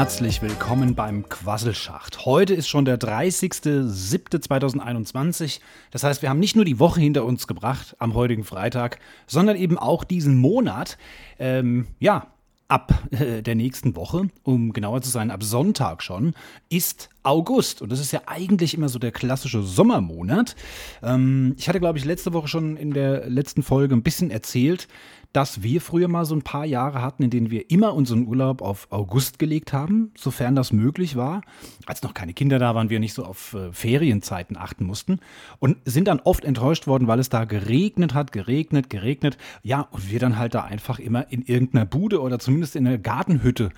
[0.00, 2.24] herzlich willkommen beim Quasselschacht.
[2.24, 5.60] Heute ist schon der 30.07.2021.
[5.90, 9.58] Das heißt, wir haben nicht nur die Woche hinter uns gebracht am heutigen Freitag, sondern
[9.58, 10.96] eben auch diesen Monat.
[11.38, 12.28] Ähm, ja,
[12.66, 16.32] ab äh, der nächsten Woche, um genauer zu sein, ab Sonntag schon,
[16.70, 17.82] ist August.
[17.82, 20.56] Und das ist ja eigentlich immer so der klassische Sommermonat.
[21.02, 24.88] Ähm, ich hatte, glaube ich, letzte Woche schon in der letzten Folge ein bisschen erzählt,
[25.32, 28.62] dass wir früher mal so ein paar Jahre hatten, in denen wir immer unseren Urlaub
[28.62, 31.42] auf August gelegt haben, sofern das möglich war.
[31.86, 35.20] Als noch keine Kinder da waren, wir nicht so auf äh, Ferienzeiten achten mussten
[35.58, 39.38] und sind dann oft enttäuscht worden, weil es da geregnet hat, geregnet, geregnet.
[39.62, 42.98] Ja, und wir dann halt da einfach immer in irgendeiner Bude oder zumindest in einer
[42.98, 43.70] Gartenhütte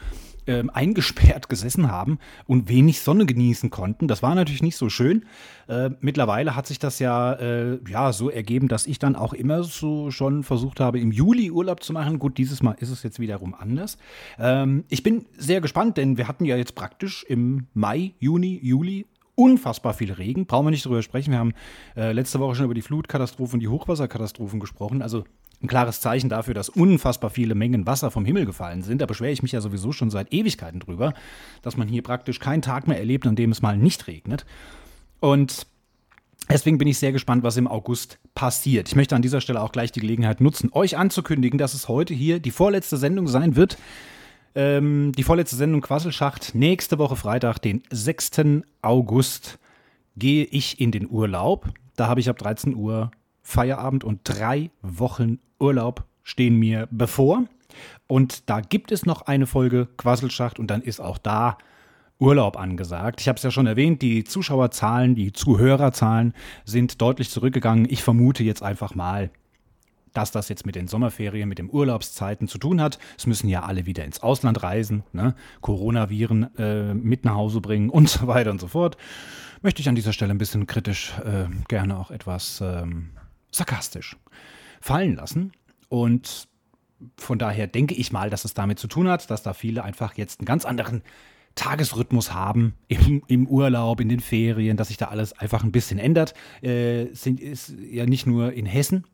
[0.46, 4.08] äh, eingesperrt gesessen haben und wenig Sonne genießen konnten.
[4.08, 5.24] Das war natürlich nicht so schön.
[5.68, 9.62] Äh, mittlerweile hat sich das ja, äh, ja so ergeben, dass ich dann auch immer
[9.64, 12.18] so schon versucht habe, im Juli Urlaub zu machen.
[12.18, 13.98] Gut, dieses Mal ist es jetzt wiederum anders.
[14.38, 19.06] Ähm, ich bin sehr gespannt, denn wir hatten ja jetzt praktisch im Mai, Juni, Juli
[19.42, 20.46] unfassbar viel Regen.
[20.46, 21.32] Brauchen wir nicht drüber sprechen.
[21.32, 21.54] Wir haben
[21.96, 25.02] äh, letzte Woche schon über die Flutkatastrophen und die Hochwasserkatastrophen gesprochen.
[25.02, 25.24] Also
[25.62, 29.00] ein klares Zeichen dafür, dass unfassbar viele Mengen Wasser vom Himmel gefallen sind.
[29.00, 31.14] Da beschwere ich mich ja sowieso schon seit Ewigkeiten drüber,
[31.62, 34.44] dass man hier praktisch keinen Tag mehr erlebt, an dem es mal nicht regnet.
[35.20, 35.66] Und
[36.50, 38.88] Deswegen bin ich sehr gespannt, was im August passiert.
[38.88, 42.14] Ich möchte an dieser Stelle auch gleich die Gelegenheit nutzen, euch anzukündigen, dass es heute
[42.14, 43.78] hier die vorletzte Sendung sein wird.
[44.54, 46.54] Ähm, die vorletzte Sendung Quasselschacht.
[46.54, 48.62] Nächste Woche Freitag, den 6.
[48.82, 49.58] August,
[50.16, 51.68] gehe ich in den Urlaub.
[51.96, 53.10] Da habe ich ab 13 Uhr
[53.42, 57.44] Feierabend und drei Wochen Urlaub stehen mir bevor.
[58.06, 61.56] Und da gibt es noch eine Folge Quasselschacht und dann ist auch da
[62.18, 63.20] Urlaub angesagt.
[63.20, 66.34] Ich habe es ja schon erwähnt, die Zuschauerzahlen, die Zuhörerzahlen
[66.64, 67.86] sind deutlich zurückgegangen.
[67.90, 69.30] Ich vermute jetzt einfach mal,
[70.12, 72.98] dass das jetzt mit den Sommerferien, mit den Urlaubszeiten zu tun hat.
[73.16, 75.34] Es müssen ja alle wieder ins Ausland reisen, ne?
[75.60, 78.96] Coronaviren äh, mit nach Hause bringen und so weiter und so fort.
[79.62, 83.10] Möchte ich an dieser Stelle ein bisschen kritisch äh, gerne auch etwas ähm,
[83.52, 84.16] sarkastisch
[84.80, 85.52] fallen lassen.
[85.88, 86.48] Und
[87.16, 90.14] von daher denke ich mal, dass es damit zu tun hat, dass da viele einfach
[90.16, 91.02] jetzt einen ganz anderen
[91.54, 95.98] Tagesrhythmus haben im, im Urlaub, in den Ferien, dass sich da alles einfach ein bisschen
[95.98, 96.34] ändert.
[96.62, 99.04] Äh, sind, ist ja nicht nur in Hessen,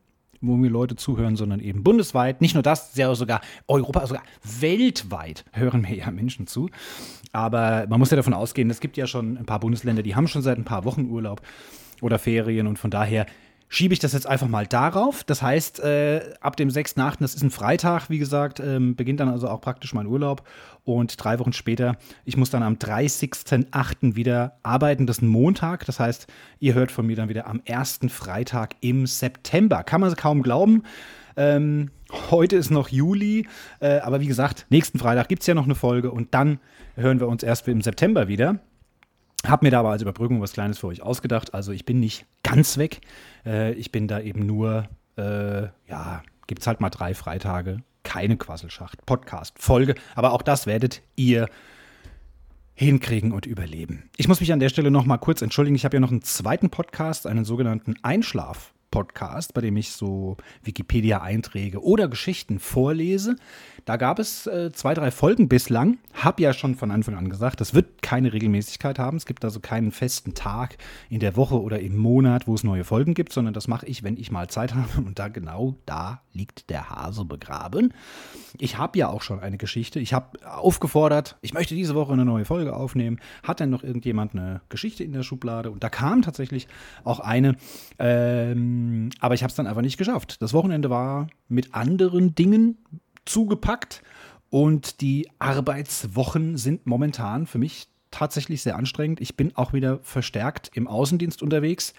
[0.41, 2.41] wo mir Leute zuhören, sondern eben bundesweit.
[2.41, 4.23] Nicht nur das, sogar Europa, sogar
[4.61, 6.71] weltweit hören mir ja Menschen zu.
[7.33, 10.29] Aber man muss ja davon ausgehen, es gibt ja schon ein paar Bundesländer, die haben
[10.29, 11.43] schon seit ein paar Wochen Urlaub
[12.01, 13.27] oder Ferien und von daher
[13.69, 15.25] schiebe ich das jetzt einfach mal darauf.
[15.25, 19.29] Das heißt, äh, ab dem 6.8., das ist ein Freitag, wie gesagt, ähm, beginnt dann
[19.29, 20.43] also auch praktisch mein Urlaub.
[20.89, 24.17] Und drei Wochen später, ich muss dann am 30.8.
[24.17, 25.07] wieder arbeiten.
[25.07, 25.85] Das ist ein Montag.
[25.85, 26.27] Das heißt,
[26.61, 29.83] ihr hört von mir dann wieder am ersten Freitag im September.
[29.83, 30.85] Kann man kaum glauben.
[31.37, 31.91] Ähm,
[32.31, 33.47] heute ist noch Juli,
[33.81, 36.59] äh, aber wie gesagt, nächsten Freitag gibt es ja noch eine Folge und dann
[36.95, 38.59] hören wir uns erst im September wieder.
[39.47, 41.53] Hab mir da aber als Überbrückung was Kleines für euch ausgedacht.
[41.53, 43.03] Also ich bin nicht ganz weg.
[43.45, 44.89] Äh, ich bin da eben nur,
[45.19, 47.83] äh, ja, gibt es halt mal drei Freitage.
[48.09, 49.95] Keine Quasselschacht, Podcast, Folge.
[50.15, 51.47] Aber auch das werdet ihr
[52.75, 54.09] hinkriegen und überleben.
[54.17, 55.77] Ich muss mich an der Stelle noch mal kurz entschuldigen.
[55.77, 58.73] Ich habe ja noch einen zweiten Podcast, einen sogenannten Einschlaf.
[58.91, 63.37] Podcast, bei dem ich so Wikipedia-Einträge oder Geschichten vorlese.
[63.85, 65.99] Da gab es äh, zwei, drei Folgen bislang.
[66.13, 69.17] Hab ja schon von Anfang an gesagt, das wird keine Regelmäßigkeit haben.
[69.17, 70.79] Es gibt also keinen festen Tag
[71.09, 74.03] in der Woche oder im Monat, wo es neue Folgen gibt, sondern das mache ich,
[74.03, 74.89] wenn ich mal Zeit habe.
[74.99, 77.95] Und da genau da liegt der Hase begraben.
[78.59, 80.01] Ich habe ja auch schon eine Geschichte.
[80.01, 83.21] Ich habe aufgefordert, ich möchte diese Woche eine neue Folge aufnehmen.
[83.43, 85.71] Hat denn noch irgendjemand eine Geschichte in der Schublade?
[85.71, 86.69] Und da kam tatsächlich
[87.05, 87.57] auch eine.
[87.99, 90.41] Ähm, ähm, aber ich habe es dann einfach nicht geschafft.
[90.41, 92.79] Das Wochenende war mit anderen Dingen
[93.25, 94.03] zugepackt
[94.51, 99.21] und die Arbeitswochen sind momentan für mich tatsächlich sehr anstrengend.
[99.21, 101.93] Ich bin auch wieder verstärkt im Außendienst unterwegs,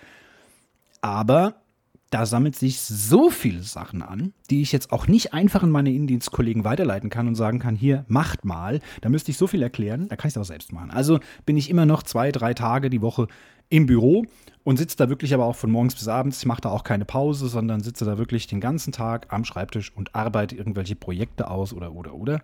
[1.01, 1.61] aber
[2.09, 5.91] da sammelt sich so viele Sachen an, die ich jetzt auch nicht einfach an meine
[5.91, 8.79] Innendienstkollegen weiterleiten kann und sagen kann, hier, macht mal.
[9.01, 10.89] Da müsste ich so viel erklären, da kann ich es auch selbst machen.
[10.89, 13.27] Also bin ich immer noch zwei, drei Tage die Woche
[13.69, 14.25] im Büro
[14.63, 16.39] und sitze da wirklich aber auch von morgens bis abends.
[16.39, 19.91] Ich mache da auch keine Pause, sondern sitze da wirklich den ganzen Tag am Schreibtisch
[19.95, 22.41] und arbeite irgendwelche Projekte aus oder, oder, oder.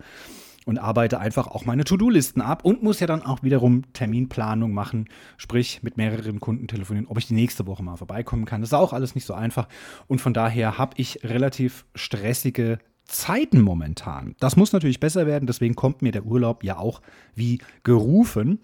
[0.64, 5.08] Und arbeite einfach auch meine To-Do-Listen ab und muss ja dann auch wiederum Terminplanung machen,
[5.36, 8.62] sprich mit mehreren Kunden telefonieren, ob ich die nächste Woche mal vorbeikommen kann.
[8.62, 9.68] Das ist auch alles nicht so einfach.
[10.08, 14.34] Und von daher habe ich relativ stressige Zeiten momentan.
[14.40, 17.00] Das muss natürlich besser werden, deswegen kommt mir der Urlaub ja auch
[17.36, 18.58] wie gerufen.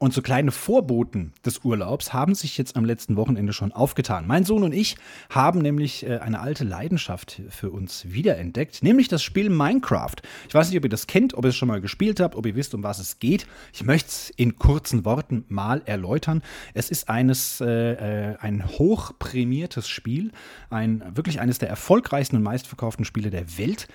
[0.00, 4.28] Und so kleine Vorboten des Urlaubs haben sich jetzt am letzten Wochenende schon aufgetan.
[4.28, 4.96] Mein Sohn und ich
[5.28, 10.14] haben nämlich äh, eine alte Leidenschaft für uns wiederentdeckt, nämlich das Spiel Minecraft.
[10.46, 12.46] Ich weiß nicht, ob ihr das kennt, ob ihr es schon mal gespielt habt, ob
[12.46, 13.48] ihr wisst, um was es geht.
[13.72, 16.42] Ich möchte es in kurzen Worten mal erläutern.
[16.74, 20.30] Es ist eines, äh, äh ein hochprämiertes Spiel,
[20.70, 23.88] ein, wirklich eines der erfolgreichsten und meistverkauften Spiele der Welt.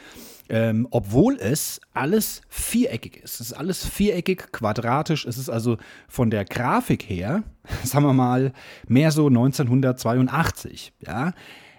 [0.54, 3.40] Ähm, obwohl es alles viereckig ist.
[3.40, 5.26] Es ist alles viereckig, quadratisch.
[5.26, 5.78] Es ist also
[6.08, 7.42] von der Grafik her,
[7.84, 8.54] sagen wir mal,
[8.88, 10.94] mehr so 1982.
[11.00, 11.34] Ja?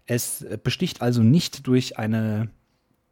[0.07, 2.51] Es besticht also nicht durch eine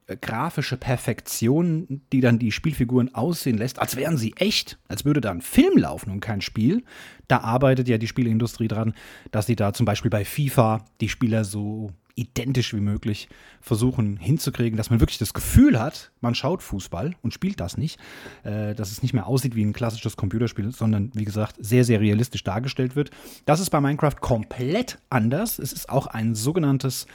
[0.08, 5.20] äh, grafische Perfektion, die dann die Spielfiguren aussehen lässt, als wären sie echt, als würde
[5.20, 6.82] da ein Film laufen und kein Spiel.
[7.28, 8.94] Da arbeitet ja die Spieleindustrie dran,
[9.30, 13.28] dass sie da zum Beispiel bei FIFA die Spieler so identisch wie möglich
[13.60, 17.98] versuchen hinzukriegen, dass man wirklich das Gefühl hat, man schaut Fußball und spielt das nicht,
[18.44, 22.00] äh, dass es nicht mehr aussieht wie ein klassisches Computerspiel, sondern wie gesagt sehr, sehr
[22.00, 23.10] realistisch dargestellt wird.
[23.44, 25.58] Das ist bei Minecraft komplett anders.
[25.58, 27.06] Es ist auch ein sogenanntes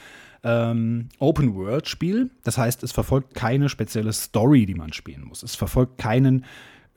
[0.44, 2.30] ähm, Open-World-Spiel.
[2.44, 5.42] Das heißt, es verfolgt keine spezielle Story, die man spielen muss.
[5.42, 6.44] Es verfolgt keinen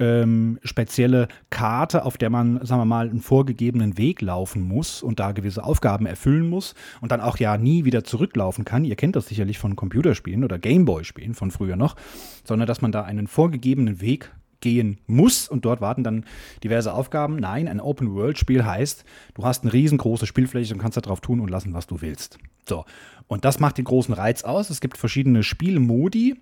[0.01, 5.19] ähm, spezielle Karte, auf der man, sagen wir mal, einen vorgegebenen Weg laufen muss und
[5.19, 8.83] da gewisse Aufgaben erfüllen muss und dann auch ja nie wieder zurücklaufen kann.
[8.83, 11.95] Ihr kennt das sicherlich von Computerspielen oder Gameboy-Spielen von früher noch,
[12.43, 16.25] sondern dass man da einen vorgegebenen Weg gehen muss und dort warten dann
[16.63, 17.35] diverse Aufgaben.
[17.35, 19.05] Nein, ein Open-World-Spiel heißt,
[19.35, 22.39] du hast eine riesengroße Spielfläche und kannst da drauf tun und lassen, was du willst.
[22.67, 22.85] So,
[23.27, 24.69] und das macht den großen Reiz aus.
[24.69, 26.37] Es gibt verschiedene Spielmodi.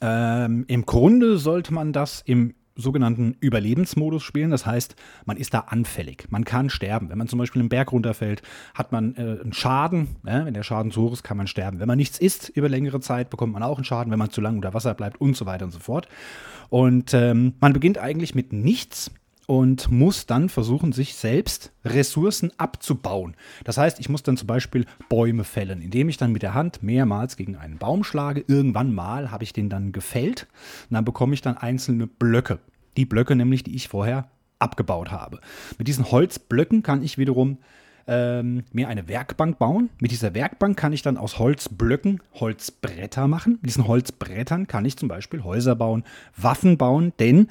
[0.00, 4.50] Ähm, Im Grunde sollte man das im sogenannten Überlebensmodus spielen.
[4.50, 4.94] Das heißt,
[5.26, 6.26] man ist da anfällig.
[6.30, 7.10] Man kann sterben.
[7.10, 8.40] Wenn man zum Beispiel einen Berg runterfällt,
[8.72, 10.16] hat man äh, einen Schaden.
[10.24, 11.80] Ja, wenn der Schaden zu hoch ist, kann man sterben.
[11.80, 14.12] Wenn man nichts isst über längere Zeit, bekommt man auch einen Schaden.
[14.12, 16.08] Wenn man zu lange unter Wasser bleibt und so weiter und so fort.
[16.70, 19.10] Und ähm, man beginnt eigentlich mit nichts
[19.48, 23.34] und muss dann versuchen, sich selbst Ressourcen abzubauen.
[23.64, 26.82] Das heißt, ich muss dann zum Beispiel Bäume fällen, indem ich dann mit der Hand
[26.82, 28.44] mehrmals gegen einen Baum schlage.
[28.46, 30.48] Irgendwann mal habe ich den dann gefällt
[30.90, 32.58] und dann bekomme ich dann einzelne Blöcke.
[32.98, 34.28] Die Blöcke nämlich, die ich vorher
[34.58, 35.40] abgebaut habe.
[35.78, 37.56] Mit diesen Holzblöcken kann ich wiederum
[38.06, 39.88] ähm, mir eine Werkbank bauen.
[39.98, 43.52] Mit dieser Werkbank kann ich dann aus Holzblöcken Holzbretter machen.
[43.62, 46.04] Mit diesen Holzbrettern kann ich zum Beispiel Häuser bauen,
[46.36, 47.48] Waffen bauen, denn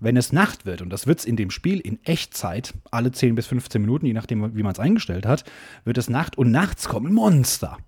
[0.00, 3.34] wenn es Nacht wird, und das wird es in dem Spiel in Echtzeit, alle 10
[3.34, 5.44] bis 15 Minuten, je nachdem, wie man es eingestellt hat,
[5.84, 7.78] wird es Nacht und nachts kommen Monster.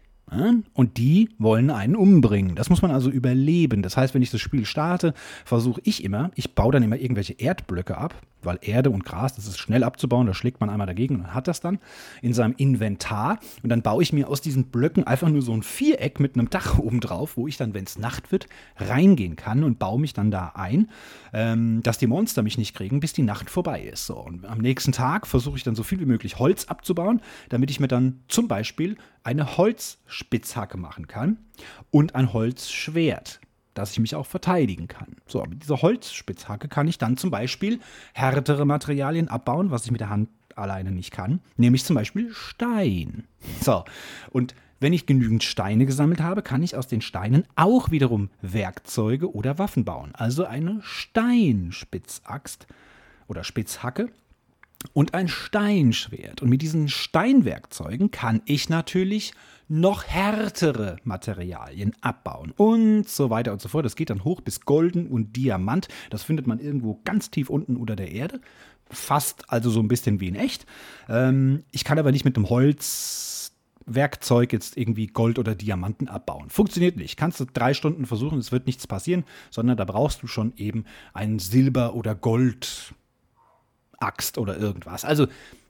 [0.74, 2.54] Und die wollen einen umbringen.
[2.54, 3.82] Das muss man also überleben.
[3.82, 5.14] Das heißt, wenn ich das Spiel starte,
[5.44, 9.46] versuche ich immer, ich baue dann immer irgendwelche Erdblöcke ab, weil Erde und Gras, das
[9.46, 11.78] ist schnell abzubauen, da schlägt man einmal dagegen und hat das dann
[12.22, 13.38] in seinem Inventar.
[13.62, 16.50] Und dann baue ich mir aus diesen Blöcken einfach nur so ein Viereck mit einem
[16.50, 18.46] Dach oben drauf, wo ich dann, wenn es Nacht wird,
[18.76, 20.90] reingehen kann und baue mich dann da ein,
[21.32, 24.06] ähm, dass die Monster mich nicht kriegen, bis die Nacht vorbei ist.
[24.06, 27.70] So, und am nächsten Tag versuche ich dann so viel wie möglich Holz abzubauen, damit
[27.70, 31.38] ich mir dann zum Beispiel eine Holzspitzhacke machen kann
[31.90, 33.40] und ein Holzschwert
[33.74, 35.16] dass ich mich auch verteidigen kann.
[35.26, 37.80] So, mit dieser Holzspitzhacke kann ich dann zum Beispiel
[38.12, 43.24] härtere Materialien abbauen, was ich mit der Hand alleine nicht kann, nämlich zum Beispiel Stein.
[43.60, 43.84] So,
[44.30, 49.32] und wenn ich genügend Steine gesammelt habe, kann ich aus den Steinen auch wiederum Werkzeuge
[49.32, 50.14] oder Waffen bauen.
[50.14, 52.66] Also eine Steinspitzaxt
[53.28, 54.10] oder Spitzhacke
[54.92, 56.42] und ein Steinschwert.
[56.42, 59.32] Und mit diesen Steinwerkzeugen kann ich natürlich
[59.68, 63.84] noch härtere Materialien abbauen und so weiter und so fort.
[63.84, 65.88] Das geht dann hoch bis Golden und Diamant.
[66.10, 68.40] Das findet man irgendwo ganz tief unten unter der Erde.
[68.90, 70.66] Fast also so ein bisschen wie in echt.
[71.08, 76.50] Ähm, ich kann aber nicht mit einem Holzwerkzeug jetzt irgendwie Gold oder Diamanten abbauen.
[76.50, 77.16] Funktioniert nicht.
[77.16, 80.84] Kannst du drei Stunden versuchen, es wird nichts passieren, sondern da brauchst du schon eben
[81.14, 82.94] einen Silber- oder Gold-
[84.02, 85.04] Axt oder irgendwas.
[85.04, 85.26] Also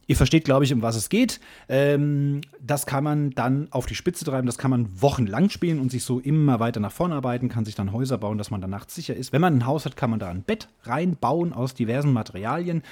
[0.09, 1.41] Ihr versteht, glaube ich, um was es geht.
[1.69, 5.91] Ähm, das kann man dann auf die Spitze treiben, das kann man wochenlang spielen und
[5.91, 8.71] sich so immer weiter nach vorne arbeiten, kann sich dann Häuser bauen, dass man dann
[8.71, 9.33] nachts sicher ist.
[9.33, 12.83] Wenn man ein Haus hat, kann man da ein Bett reinbauen aus diversen Materialien.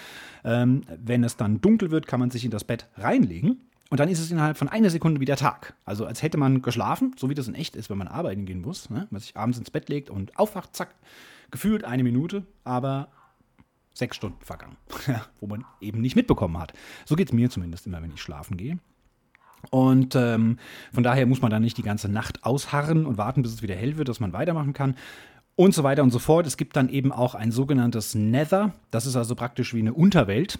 [0.44, 3.60] Ähm, wenn es dann dunkel wird, kann man sich in das Bett reinlegen.
[3.90, 5.74] Und dann ist es innerhalb von einer Sekunde wieder Tag.
[5.84, 8.60] Also als hätte man geschlafen, so wie das in echt ist, wenn man arbeiten gehen
[8.60, 8.88] muss.
[8.88, 9.08] Ne?
[9.10, 10.94] Man sich abends ins Bett legt und aufwacht, zack,
[11.50, 13.08] gefühlt eine Minute, aber
[13.92, 14.76] sechs Stunden vergangen,
[15.40, 16.72] wo man eben nicht mitbekommen hat.
[17.04, 18.78] So geht es mir zumindest immer, wenn ich schlafen gehe.
[19.70, 20.58] Und ähm,
[20.92, 23.74] von daher muss man dann nicht die ganze Nacht ausharren und warten, bis es wieder
[23.74, 24.96] hell wird, dass man weitermachen kann.
[25.56, 26.46] Und so weiter und so fort.
[26.46, 28.72] Es gibt dann eben auch ein sogenanntes Nether.
[28.90, 30.58] Das ist also praktisch wie eine Unterwelt.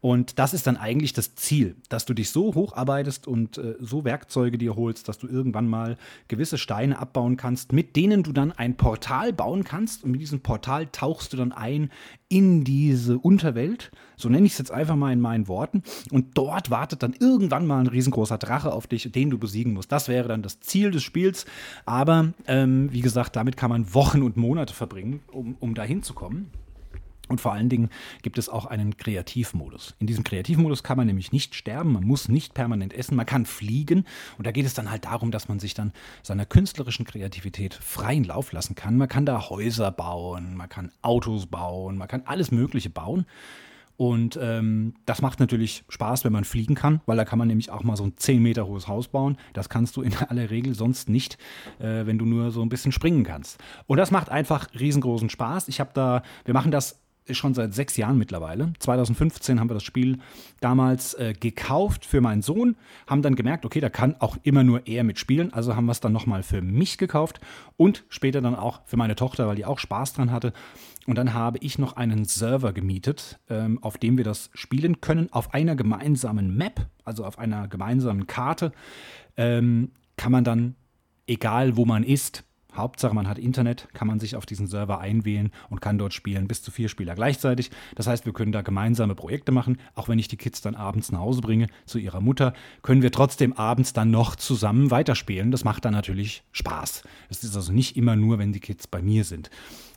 [0.00, 4.04] Und das ist dann eigentlich das Ziel, dass du dich so hocharbeitest und äh, so
[4.04, 5.96] Werkzeuge dir holst, dass du irgendwann mal
[6.28, 10.04] gewisse Steine abbauen kannst, mit denen du dann ein Portal bauen kannst.
[10.04, 11.90] Und mit diesem Portal tauchst du dann ein
[12.28, 13.90] in diese Unterwelt.
[14.16, 15.82] So nenne ich es jetzt einfach mal in meinen Worten.
[16.12, 19.90] Und dort wartet dann irgendwann mal ein riesengroßer Drache auf dich, den du besiegen musst.
[19.90, 21.44] Das wäre dann das Ziel des Spiels.
[21.86, 26.50] Aber ähm, wie gesagt, damit kann man Wochen und Monate verbringen, um, um da hinzukommen.
[27.28, 27.90] Und vor allen Dingen
[28.22, 29.94] gibt es auch einen Kreativmodus.
[29.98, 33.46] In diesem Kreativmodus kann man nämlich nicht sterben, man muss nicht permanent essen, man kann
[33.46, 34.04] fliegen.
[34.38, 35.92] Und da geht es dann halt darum, dass man sich dann
[36.22, 38.96] seiner künstlerischen Kreativität freien Lauf lassen kann.
[38.96, 43.26] Man kann da Häuser bauen, man kann Autos bauen, man kann alles Mögliche bauen.
[43.98, 47.72] Und ähm, das macht natürlich Spaß, wenn man fliegen kann, weil da kann man nämlich
[47.72, 49.36] auch mal so ein 10 Meter hohes Haus bauen.
[49.54, 51.36] Das kannst du in aller Regel sonst nicht,
[51.80, 53.58] äh, wenn du nur so ein bisschen springen kannst.
[53.88, 55.66] Und das macht einfach riesengroßen Spaß.
[55.66, 57.00] Ich habe da, wir machen das
[57.36, 58.72] schon seit sechs Jahren mittlerweile.
[58.78, 60.18] 2015 haben wir das Spiel
[60.60, 64.86] damals äh, gekauft für meinen Sohn, haben dann gemerkt, okay, da kann auch immer nur
[64.86, 67.40] er mitspielen, also haben wir es dann nochmal für mich gekauft
[67.76, 70.52] und später dann auch für meine Tochter, weil die auch Spaß dran hatte.
[71.06, 75.32] Und dann habe ich noch einen Server gemietet, ähm, auf dem wir das spielen können,
[75.32, 78.72] auf einer gemeinsamen Map, also auf einer gemeinsamen Karte,
[79.36, 80.74] ähm, kann man dann,
[81.26, 82.44] egal wo man ist,
[82.74, 86.48] Hauptsache, man hat Internet, kann man sich auf diesen Server einwählen und kann dort spielen,
[86.48, 87.70] bis zu vier Spieler gleichzeitig.
[87.94, 89.78] Das heißt, wir können da gemeinsame Projekte machen.
[89.94, 93.10] Auch wenn ich die Kids dann abends nach Hause bringe zu ihrer Mutter, können wir
[93.10, 95.50] trotzdem abends dann noch zusammen weiterspielen.
[95.50, 97.02] Das macht dann natürlich Spaß.
[97.28, 99.50] Es ist also nicht immer nur, wenn die Kids bei mir sind.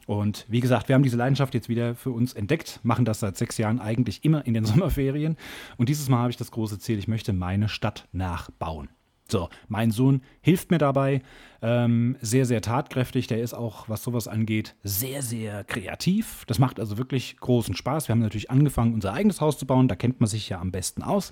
[0.07, 3.37] Und wie gesagt, wir haben diese Leidenschaft jetzt wieder für uns entdeckt, machen das seit
[3.37, 5.37] sechs Jahren eigentlich immer in den Sommerferien.
[5.77, 8.89] Und dieses Mal habe ich das große Ziel, ich möchte meine Stadt nachbauen.
[9.31, 11.21] So, mein Sohn hilft mir dabei,
[11.61, 13.27] ähm, sehr, sehr tatkräftig.
[13.27, 16.43] Der ist auch, was sowas angeht, sehr, sehr kreativ.
[16.47, 18.07] Das macht also wirklich großen Spaß.
[18.07, 19.87] Wir haben natürlich angefangen, unser eigenes Haus zu bauen.
[19.87, 21.31] Da kennt man sich ja am besten aus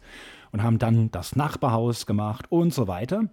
[0.52, 3.24] und haben dann das Nachbarhaus gemacht und so weiter.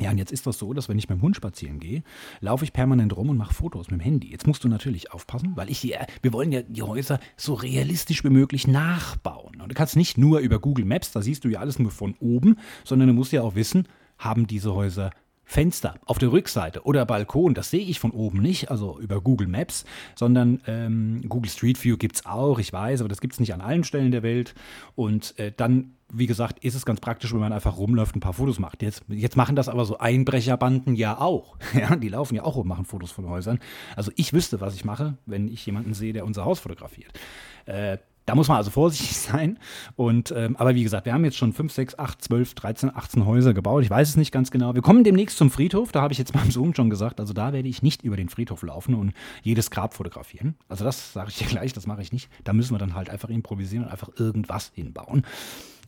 [0.00, 2.02] Ja, und jetzt ist das so, dass wenn ich mit dem Hund spazieren gehe,
[2.40, 4.30] laufe ich permanent rum und mache Fotos mit dem Handy.
[4.30, 8.24] Jetzt musst du natürlich aufpassen, weil ich hier, wir wollen ja die Häuser so realistisch
[8.24, 9.60] wie möglich nachbauen.
[9.60, 12.14] Und du kannst nicht nur über Google Maps, da siehst du ja alles nur von
[12.18, 13.86] oben, sondern du musst ja auch wissen,
[14.18, 15.10] haben diese Häuser
[15.44, 19.46] Fenster auf der Rückseite oder Balkon, das sehe ich von oben nicht, also über Google
[19.46, 19.84] Maps,
[20.16, 23.52] sondern ähm, Google Street View gibt es auch, ich weiß, aber das gibt es nicht
[23.52, 24.54] an allen Stellen der Welt.
[24.94, 28.20] Und äh, dann, wie gesagt, ist es ganz praktisch, wenn man einfach rumläuft und ein
[28.20, 28.82] paar Fotos macht.
[28.82, 31.56] Jetzt, jetzt machen das aber so Einbrecherbanden ja auch.
[31.74, 33.58] Ja, die laufen ja auch rum, machen Fotos von Häusern.
[33.96, 37.12] Also ich wüsste, was ich mache, wenn ich jemanden sehe, der unser Haus fotografiert.
[37.66, 39.58] Äh, da muss man also vorsichtig sein.
[39.96, 43.26] Und, ähm, aber wie gesagt, wir haben jetzt schon 5, 6, 8, 12, 13, 18
[43.26, 43.82] Häuser gebaut.
[43.82, 44.74] Ich weiß es nicht ganz genau.
[44.74, 45.92] Wir kommen demnächst zum Friedhof.
[45.92, 47.20] Da habe ich jetzt meinem Sohn schon gesagt.
[47.20, 50.54] Also da werde ich nicht über den Friedhof laufen und jedes Grab fotografieren.
[50.68, 52.30] Also das sage ich dir gleich, das mache ich nicht.
[52.44, 55.24] Da müssen wir dann halt einfach improvisieren und einfach irgendwas hinbauen.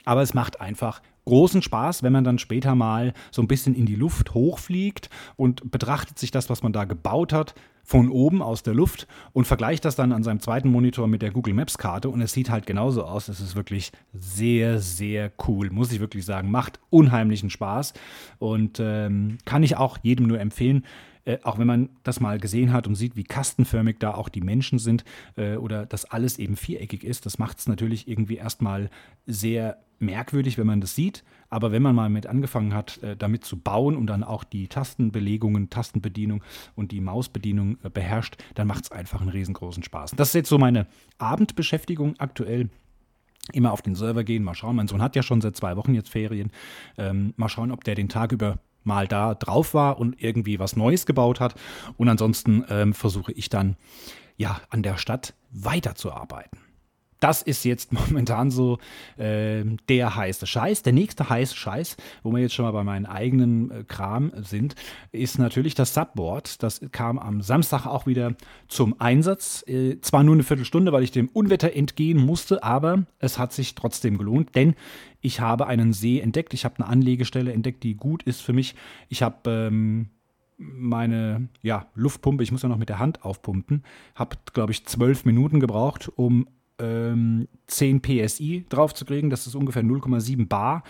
[0.07, 3.85] Aber es macht einfach großen Spaß, wenn man dann später mal so ein bisschen in
[3.85, 7.55] die Luft hochfliegt und betrachtet sich das, was man da gebaut hat,
[7.87, 11.31] von oben aus der Luft und vergleicht das dann an seinem zweiten Monitor mit der
[11.31, 13.29] Google Maps Karte und es sieht halt genauso aus.
[13.29, 16.51] Es ist wirklich sehr, sehr cool, muss ich wirklich sagen.
[16.51, 17.93] Macht unheimlichen Spaß
[18.39, 20.85] und ähm, kann ich auch jedem nur empfehlen.
[21.26, 24.40] Äh, auch wenn man das mal gesehen hat und sieht, wie kastenförmig da auch die
[24.40, 25.04] Menschen sind
[25.37, 28.88] äh, oder dass alles eben viereckig ist, das macht es natürlich irgendwie erstmal
[29.26, 31.25] sehr merkwürdig, wenn man das sieht.
[31.49, 34.68] Aber wenn man mal mit angefangen hat, äh, damit zu bauen und dann auch die
[34.68, 36.42] Tastenbelegungen, Tastenbedienung
[36.75, 40.12] und die Mausbedienung äh, beherrscht, dann macht es einfach einen riesengroßen Spaß.
[40.16, 40.87] Das ist jetzt so meine
[41.18, 42.68] Abendbeschäftigung aktuell
[43.52, 44.76] immer auf den Server gehen, mal schauen.
[44.76, 46.50] Mein Sohn hat ja schon seit zwei Wochen jetzt Ferien.
[46.99, 50.76] Ähm, mal schauen, ob der den Tag über mal da drauf war und irgendwie was
[50.76, 51.55] Neues gebaut hat.
[51.97, 53.76] Und ansonsten ähm, versuche ich dann
[54.37, 56.66] ja an der Stadt weiterzuarbeiten
[57.21, 58.79] das ist jetzt momentan so
[59.17, 60.83] äh, der heiße Scheiß.
[60.83, 64.75] Der nächste heiße Scheiß, wo wir jetzt schon mal bei meinem eigenen äh, Kram sind,
[65.13, 66.63] ist natürlich das Subboard.
[66.63, 68.35] Das kam am Samstag auch wieder
[68.69, 69.65] zum Einsatz.
[69.67, 73.75] Äh, zwar nur eine Viertelstunde, weil ich dem Unwetter entgehen musste, aber es hat sich
[73.75, 74.75] trotzdem gelohnt, denn
[75.21, 76.55] ich habe einen See entdeckt.
[76.55, 78.75] Ich habe eine Anlegestelle entdeckt, die gut ist für mich.
[79.09, 80.11] Ich habe ähm,
[80.59, 85.25] meine ja, Luftpumpe, ich muss ja noch mit der Hand aufpumpen, habe, glaube ich, zwölf
[85.25, 86.47] Minuten gebraucht, um
[86.78, 89.30] ähm, 10 PSI draufzukriegen.
[89.30, 90.83] Das ist ungefähr 0,7 Bar.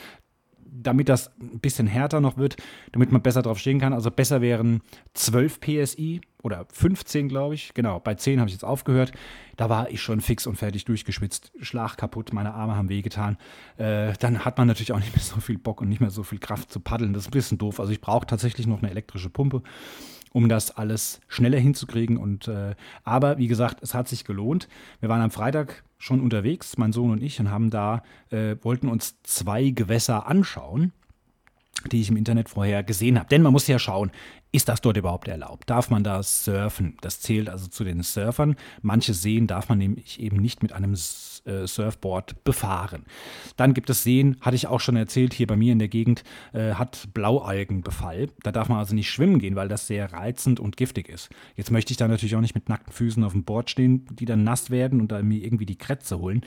[0.78, 2.56] Damit das ein bisschen härter noch wird,
[2.92, 3.94] damit man besser drauf stehen kann.
[3.94, 4.82] Also besser wären
[5.14, 7.72] 12 PSI oder 15, glaube ich.
[7.72, 9.12] Genau, bei 10 habe ich jetzt aufgehört.
[9.56, 11.52] Da war ich schon fix und fertig durchgeschwitzt.
[11.60, 13.38] Schlag kaputt, meine Arme haben wehgetan.
[13.78, 16.22] Äh, dann hat man natürlich auch nicht mehr so viel Bock und nicht mehr so
[16.22, 17.14] viel Kraft zu paddeln.
[17.14, 17.80] Das ist ein bisschen doof.
[17.80, 19.62] Also ich brauche tatsächlich noch eine elektrische Pumpe
[20.33, 22.16] um das alles schneller hinzukriegen.
[22.16, 24.68] Und äh, aber wie gesagt, es hat sich gelohnt.
[25.00, 28.88] Wir waren am Freitag schon unterwegs, mein Sohn und ich, und haben da, äh, wollten
[28.88, 30.92] uns zwei Gewässer anschauen
[31.92, 33.28] die ich im Internet vorher gesehen habe.
[33.28, 34.11] Denn man muss ja schauen,
[34.52, 35.68] ist das dort überhaupt erlaubt?
[35.68, 36.97] Darf man da surfen?
[37.00, 38.56] Das zählt also zu den Surfern.
[38.83, 40.95] Manche Seen darf man nämlich eben nicht mit einem
[41.46, 43.04] äh, Surfboard befahren.
[43.56, 46.24] Dann gibt es Seen, hatte ich auch schon erzählt, hier bei mir in der Gegend
[46.52, 48.28] äh, hat Blaualgenbefall.
[48.42, 51.30] Da darf man also nicht schwimmen gehen, weil das sehr reizend und giftig ist.
[51.56, 54.24] Jetzt möchte ich da natürlich auch nicht mit nackten Füßen auf dem Board stehen, die
[54.24, 56.42] dann nass werden und da mir irgendwie die Krätze holen.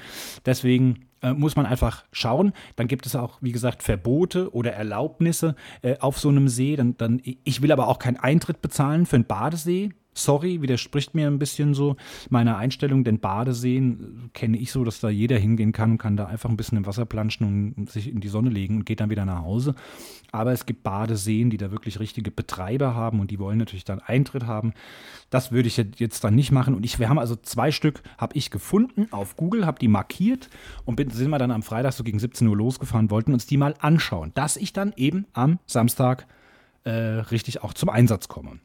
[0.45, 2.53] Deswegen äh, muss man einfach schauen.
[2.75, 6.75] Dann gibt es auch, wie gesagt, Verbote oder Erlaubnisse äh, auf so einem See.
[6.75, 11.27] Dann, dann, ich will aber auch keinen Eintritt bezahlen für einen Badesee sorry, widerspricht mir
[11.27, 11.95] ein bisschen so
[12.29, 16.25] meiner Einstellung, denn Badeseen kenne ich so, dass da jeder hingehen kann und kann da
[16.25, 19.09] einfach ein bisschen im Wasser planschen und sich in die Sonne legen und geht dann
[19.09, 19.75] wieder nach Hause.
[20.31, 23.99] Aber es gibt Badeseen, die da wirklich richtige Betreiber haben und die wollen natürlich dann
[23.99, 24.73] Eintritt haben.
[25.29, 26.75] Das würde ich jetzt dann nicht machen.
[26.75, 30.49] Und ich, wir haben also zwei Stück, habe ich gefunden auf Google, habe die markiert
[30.85, 33.57] und bin, sind wir dann am Freitag so gegen 17 Uhr losgefahren, wollten uns die
[33.57, 36.27] mal anschauen, dass ich dann eben am Samstag
[36.83, 38.59] äh, richtig auch zum Einsatz komme.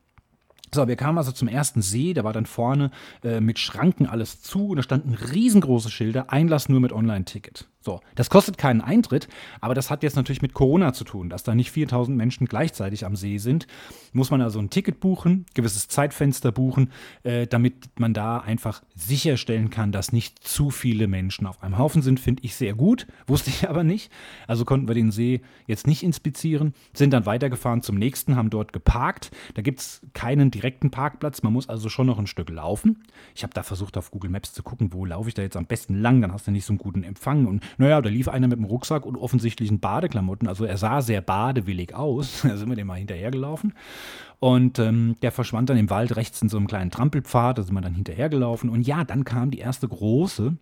[0.74, 2.90] So, wir kamen also zum ersten See, da war dann vorne
[3.22, 7.68] äh, mit Schranken alles zu und da standen riesengroße Schilder, Einlass nur mit Online-Ticket.
[7.84, 9.28] So, das kostet keinen Eintritt,
[9.60, 13.04] aber das hat jetzt natürlich mit Corona zu tun, dass da nicht 4000 Menschen gleichzeitig
[13.04, 13.66] am See sind.
[14.14, 16.90] Muss man also ein Ticket buchen, gewisses Zeitfenster buchen,
[17.24, 22.00] äh, damit man da einfach sicherstellen kann, dass nicht zu viele Menschen auf einem Haufen
[22.00, 24.10] sind, finde ich sehr gut, wusste ich aber nicht.
[24.46, 28.72] Also konnten wir den See jetzt nicht inspizieren, sind dann weitergefahren zum nächsten, haben dort
[28.72, 29.30] geparkt.
[29.52, 33.02] Da gibt es keinen direkten Parkplatz, man muss also schon noch ein Stück laufen.
[33.34, 35.66] Ich habe da versucht auf Google Maps zu gucken, wo laufe ich da jetzt am
[35.66, 38.48] besten lang, dann hast du nicht so einen guten Empfang und naja, da lief einer
[38.48, 40.48] mit einem Rucksack und offensichtlichen Badeklamotten.
[40.48, 42.40] Also er sah sehr badewillig aus.
[42.42, 43.74] da sind wir dem mal hinterhergelaufen.
[44.40, 47.58] Und ähm, der verschwand dann im Wald rechts in so einem kleinen Trampelpfad.
[47.58, 48.70] Da sind wir dann hinterhergelaufen.
[48.70, 50.56] Und ja, dann kam die erste große,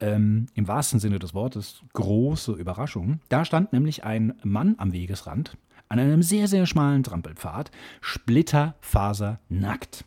[0.00, 3.20] ähm, im wahrsten Sinne des Wortes, große Überraschung.
[3.28, 5.56] Da stand nämlich ein Mann am Wegesrand
[5.90, 10.04] an einem sehr, sehr schmalen Trampelpfad, splitterfasernackt.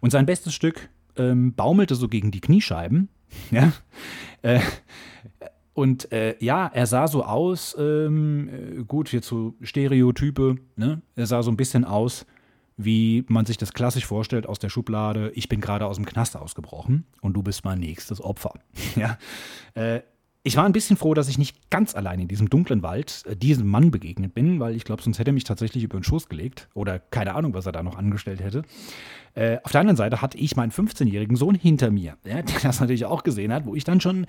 [0.00, 3.10] Und sein bestes Stück ähm, baumelte so gegen die Kniescheiben.
[3.50, 3.72] Ja,
[4.40, 4.60] äh,
[5.78, 11.02] und äh, ja, er sah so aus, ähm, äh, gut, jetzt so Stereotype, ne?
[11.14, 12.26] Er sah so ein bisschen aus,
[12.76, 16.36] wie man sich das klassisch vorstellt aus der Schublade, ich bin gerade aus dem Knast
[16.36, 18.54] ausgebrochen und du bist mein nächstes Opfer.
[18.96, 19.18] ja.
[19.74, 20.00] Äh,
[20.48, 23.36] ich war ein bisschen froh, dass ich nicht ganz allein in diesem dunklen Wald äh,
[23.36, 26.30] diesem Mann begegnet bin, weil ich glaube, sonst hätte er mich tatsächlich über den Schoß
[26.30, 28.62] gelegt oder keine Ahnung, was er da noch angestellt hätte.
[29.34, 32.80] Äh, auf der anderen Seite hatte ich meinen 15-jährigen Sohn hinter mir, ja, der das
[32.80, 34.26] natürlich auch gesehen hat, wo ich dann schon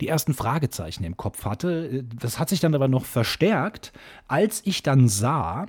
[0.00, 2.02] die ersten Fragezeichen im Kopf hatte.
[2.18, 3.92] Das hat sich dann aber noch verstärkt,
[4.26, 5.66] als ich dann sah,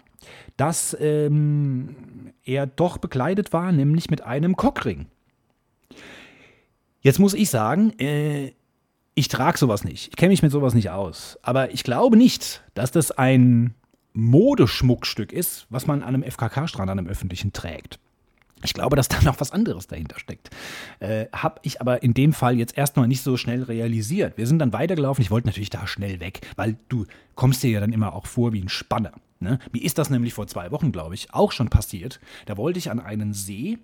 [0.55, 5.07] dass ähm, er doch bekleidet war, nämlich mit einem Cockring.
[7.01, 8.53] Jetzt muss ich sagen, äh,
[9.15, 10.09] ich trage sowas nicht.
[10.09, 11.37] Ich kenne mich mit sowas nicht aus.
[11.41, 13.73] Aber ich glaube nicht, dass das ein
[14.13, 17.99] Modeschmuckstück ist, was man an einem FKK-Strand, an einem öffentlichen trägt.
[18.63, 20.49] Ich glaube, dass da noch was anderes dahinter steckt.
[20.99, 24.37] Äh, Habe ich aber in dem Fall jetzt erstmal nicht so schnell realisiert.
[24.37, 25.21] Wir sind dann weitergelaufen.
[25.21, 28.51] Ich wollte natürlich da schnell weg, weil du kommst dir ja dann immer auch vor
[28.53, 29.13] wie ein Spanner.
[29.39, 29.59] Ne?
[29.71, 32.19] Mir ist das nämlich vor zwei Wochen, glaube ich, auch schon passiert.
[32.45, 33.77] Da wollte ich an einen See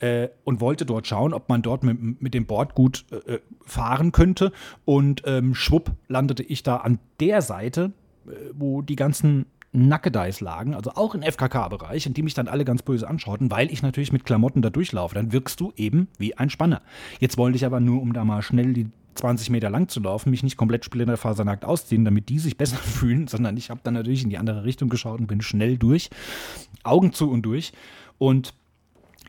[0.00, 3.40] äh, und wollte dort schauen, ob man dort mit, mit dem Board gut äh, äh
[3.64, 4.52] fahren könnte.
[4.84, 7.92] Und ähm, schwupp landete ich da an der Seite,
[8.26, 12.64] äh, wo die ganzen Nackedeis lagen, also auch im FKK-Bereich, in die mich dann alle
[12.64, 15.14] ganz böse anschauten, weil ich natürlich mit Klamotten da durchlaufe.
[15.14, 16.82] Dann wirkst du eben wie ein Spanner.
[17.20, 20.30] Jetzt wollte ich aber nur, um da mal schnell die 20 Meter lang zu laufen,
[20.30, 24.24] mich nicht komplett splinterfasernackt ausziehen, damit die sich besser fühlen, sondern ich habe dann natürlich
[24.24, 26.10] in die andere Richtung geschaut und bin schnell durch,
[26.82, 27.72] Augen zu und durch.
[28.18, 28.54] Und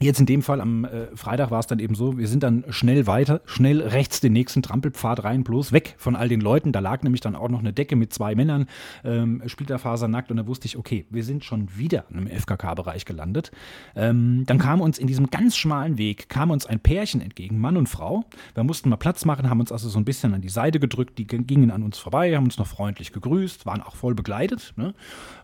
[0.01, 2.63] Jetzt in dem Fall am äh, Freitag war es dann eben so, wir sind dann
[2.69, 6.71] schnell weiter, schnell rechts den nächsten Trampelpfad rein, bloß weg von all den Leuten.
[6.71, 8.65] Da lag nämlich dann auch noch eine Decke mit zwei Männern,
[9.03, 13.51] ähm, splitterfasernackt und da wusste ich, okay, wir sind schon wieder im FKK-Bereich gelandet.
[13.95, 17.77] Ähm, dann kam uns in diesem ganz schmalen Weg, kam uns ein Pärchen entgegen, Mann
[17.77, 18.25] und Frau.
[18.55, 21.19] Wir mussten mal Platz machen, haben uns also so ein bisschen an die Seite gedrückt,
[21.19, 24.73] die gingen an uns vorbei, haben uns noch freundlich gegrüßt, waren auch voll begleitet.
[24.77, 24.95] Ne?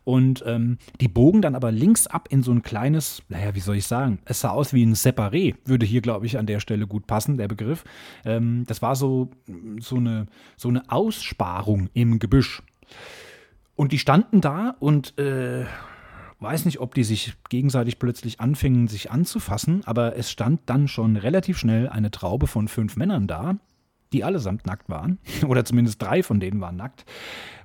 [0.03, 3.75] Und ähm, die bogen dann aber links ab in so ein kleines, naja, wie soll
[3.75, 6.87] ich sagen, es sah aus wie ein Separé, würde hier, glaube ich, an der Stelle
[6.87, 7.83] gut passen, der Begriff.
[8.23, 9.29] Ähm, das war so,
[9.79, 12.63] so, eine, so eine Aussparung im Gebüsch.
[13.75, 15.65] Und die standen da und äh,
[16.39, 21.17] weiß nicht, ob die sich gegenseitig plötzlich anfingen, sich anzufassen, aber es stand dann schon
[21.17, 23.57] relativ schnell eine Traube von fünf Männern da,
[24.13, 27.05] die allesamt nackt waren, oder zumindest drei von denen waren nackt,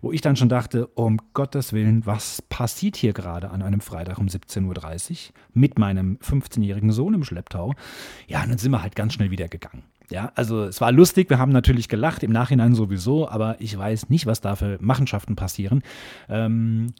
[0.00, 4.18] wo ich dann schon dachte, um Gottes Willen, was passiert hier gerade an einem Freitag
[4.18, 7.74] um 17.30 Uhr mit meinem 15-jährigen Sohn im Schlepptau?
[8.26, 9.85] Ja, und dann sind wir halt ganz schnell wieder gegangen.
[10.11, 14.11] Ja, also es war lustig, wir haben natürlich gelacht, im Nachhinein sowieso, aber ich weiß
[14.11, 15.83] nicht, was da für Machenschaften passieren.
[16.28, 16.92] Ähm,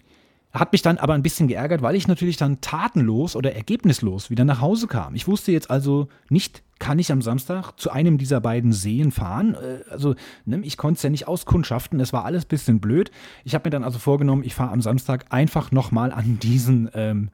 [0.53, 4.45] hat mich dann aber ein bisschen geärgert, weil ich natürlich dann tatenlos oder ergebnislos wieder
[4.45, 5.15] nach Hause kam.
[5.15, 9.55] Ich wusste jetzt also nicht, kann ich am Samstag zu einem dieser beiden Seen fahren?
[9.55, 13.11] Äh, also, ne, ich konnte es ja nicht auskundschaften, es war alles ein bisschen blöd.
[13.45, 17.31] Ich habe mir dann also vorgenommen, ich fahre am Samstag einfach nochmal an diesen ähm,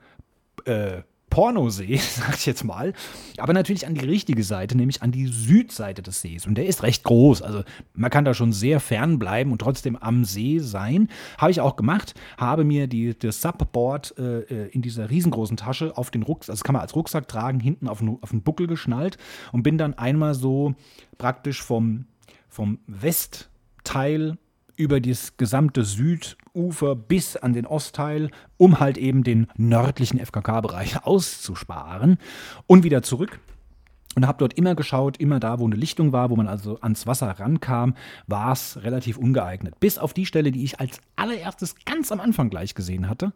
[0.65, 2.93] äh, Pornosee, sag ich jetzt mal,
[3.37, 6.47] aber natürlich an die richtige Seite, nämlich an die Südseite des Sees.
[6.47, 7.63] Und der ist recht groß, also
[7.95, 11.09] man kann da schon sehr fern bleiben und trotzdem am See sein.
[11.39, 15.97] Habe ich auch gemacht, habe mir die, das Subboard äh, äh in dieser riesengroßen Tasche
[15.97, 18.43] auf den Rucksack, also das kann man als Rucksack tragen, hinten auf den, auf den
[18.43, 19.19] Buckel geschnallt
[19.53, 20.75] und bin dann einmal so
[21.17, 22.07] praktisch vom,
[22.49, 24.37] vom Westteil
[24.79, 32.19] über das gesamte Südufer bis an den Ostteil, um halt eben den nördlichen FKK-Bereich auszusparen
[32.67, 33.41] und wieder zurück.
[34.15, 37.07] Und habe dort immer geschaut, immer da, wo eine Lichtung war, wo man also ans
[37.07, 37.95] Wasser rankam,
[38.27, 39.79] war es relativ ungeeignet.
[39.79, 43.33] Bis auf die Stelle, die ich als allererstes ganz am Anfang gleich gesehen hatte.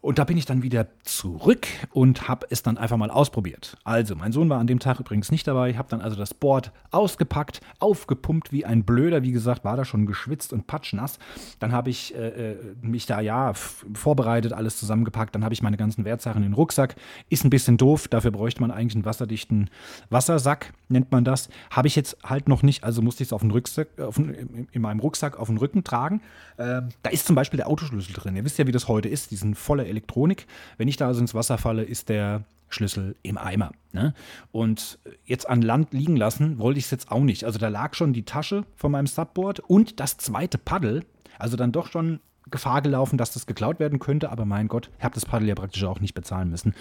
[0.00, 3.76] Und da bin ich dann wieder zurück und habe es dann einfach mal ausprobiert.
[3.82, 5.70] Also, mein Sohn war an dem Tag übrigens nicht dabei.
[5.70, 9.22] Ich habe dann also das Board ausgepackt, aufgepumpt wie ein Blöder.
[9.22, 11.18] Wie gesagt, war da schon geschwitzt und patschnass.
[11.58, 15.34] Dann habe ich äh, äh mich da ja vorbereitet, alles zusammengepackt.
[15.34, 16.94] Dann habe ich meine ganzen Wertsachen in den Rucksack.
[17.28, 18.06] Ist ein bisschen doof.
[18.06, 19.68] Dafür bräuchte man eigentlich einen wasserdichten
[20.10, 21.48] Wassersack, nennt man das.
[21.70, 22.84] Habe ich jetzt halt noch nicht.
[22.84, 25.82] Also musste ich es auf den Rucksack, auf den, in meinem Rucksack auf den Rücken
[25.82, 26.22] tragen.
[26.56, 28.36] Ähm, da ist zum Beispiel der Autoschlüssel drin.
[28.36, 29.32] Ihr wisst ja, wie das heute ist.
[29.32, 30.46] Diesen voller Elektronik.
[30.76, 33.72] Wenn ich da also ins Wasser falle, ist der Schlüssel im Eimer.
[33.92, 34.14] Ne?
[34.52, 37.44] Und jetzt an Land liegen lassen wollte ich es jetzt auch nicht.
[37.44, 41.04] Also da lag schon die Tasche von meinem Subboard und das zweite Paddel.
[41.38, 42.20] Also dann doch schon
[42.50, 44.30] Gefahr gelaufen, dass das geklaut werden könnte.
[44.30, 46.74] Aber mein Gott, ich habe das Paddel ja praktisch auch nicht bezahlen müssen.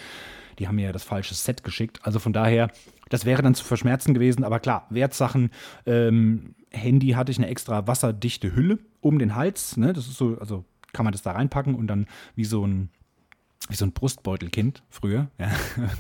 [0.60, 2.00] Die haben mir ja das falsche Set geschickt.
[2.04, 2.70] Also von daher,
[3.10, 4.44] das wäre dann zu verschmerzen gewesen.
[4.44, 5.52] Aber klar, Wertsachen,
[5.86, 9.78] ähm, Handy hatte ich eine extra wasserdichte Hülle um den Hals.
[9.78, 9.94] Ne?
[9.94, 12.90] Das ist so, also kann man das da reinpacken und dann wie so ein
[13.70, 15.52] wie so ein Brustbeutelkind früher, ja,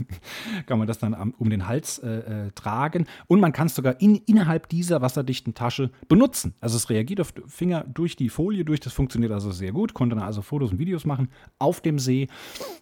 [0.65, 3.05] kann man das dann um den Hals äh, äh, tragen.
[3.27, 6.55] Und man kann es sogar in, innerhalb dieser wasserdichten Tasche benutzen.
[6.61, 8.79] Also es reagiert auf Finger durch die Folie durch.
[8.79, 9.93] Das funktioniert also sehr gut.
[9.93, 12.27] Konnte dann also Fotos und Videos machen auf dem See.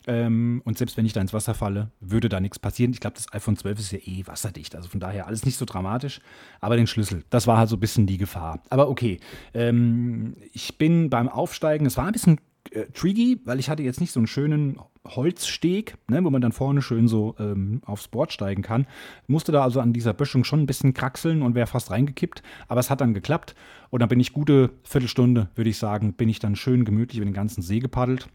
[0.08, 2.92] Ähm, und selbst wenn ich da ins Wasser falle, würde da nichts passieren.
[2.92, 4.76] Ich glaube, das iPhone 12 ist ja eh wasserdicht.
[4.76, 6.22] Also von daher alles nicht so dramatisch.
[6.62, 8.62] Aber den Schlüssel, das war halt so ein bisschen die Gefahr.
[8.70, 9.20] Aber okay,
[9.54, 12.40] ähm, ich bin beim Aufsteigen, es war ein bisschen
[12.72, 16.52] äh, tricky, weil ich hatte jetzt nicht so einen schönen Holzsteg, ne, wo man dann
[16.52, 18.88] vorne schön so ähm, aufs Board steigen kann.
[19.28, 22.80] Musste da also an dieser Böschung schon ein bisschen kraxeln und wäre fast reingekippt, aber
[22.80, 23.56] es hat dann geklappt
[23.90, 27.26] und dann bin ich gute Viertelstunde, würde ich sagen, bin ich dann schön gemütlich über
[27.26, 28.28] den ganzen See gepaddelt.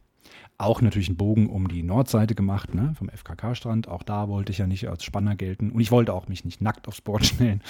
[0.59, 3.89] Auch natürlich einen Bogen um die Nordseite gemacht, ne, vom FKK-Strand.
[3.89, 6.61] Auch da wollte ich ja nicht als Spanner gelten und ich wollte auch mich nicht
[6.61, 7.63] nackt aufs Board stellen.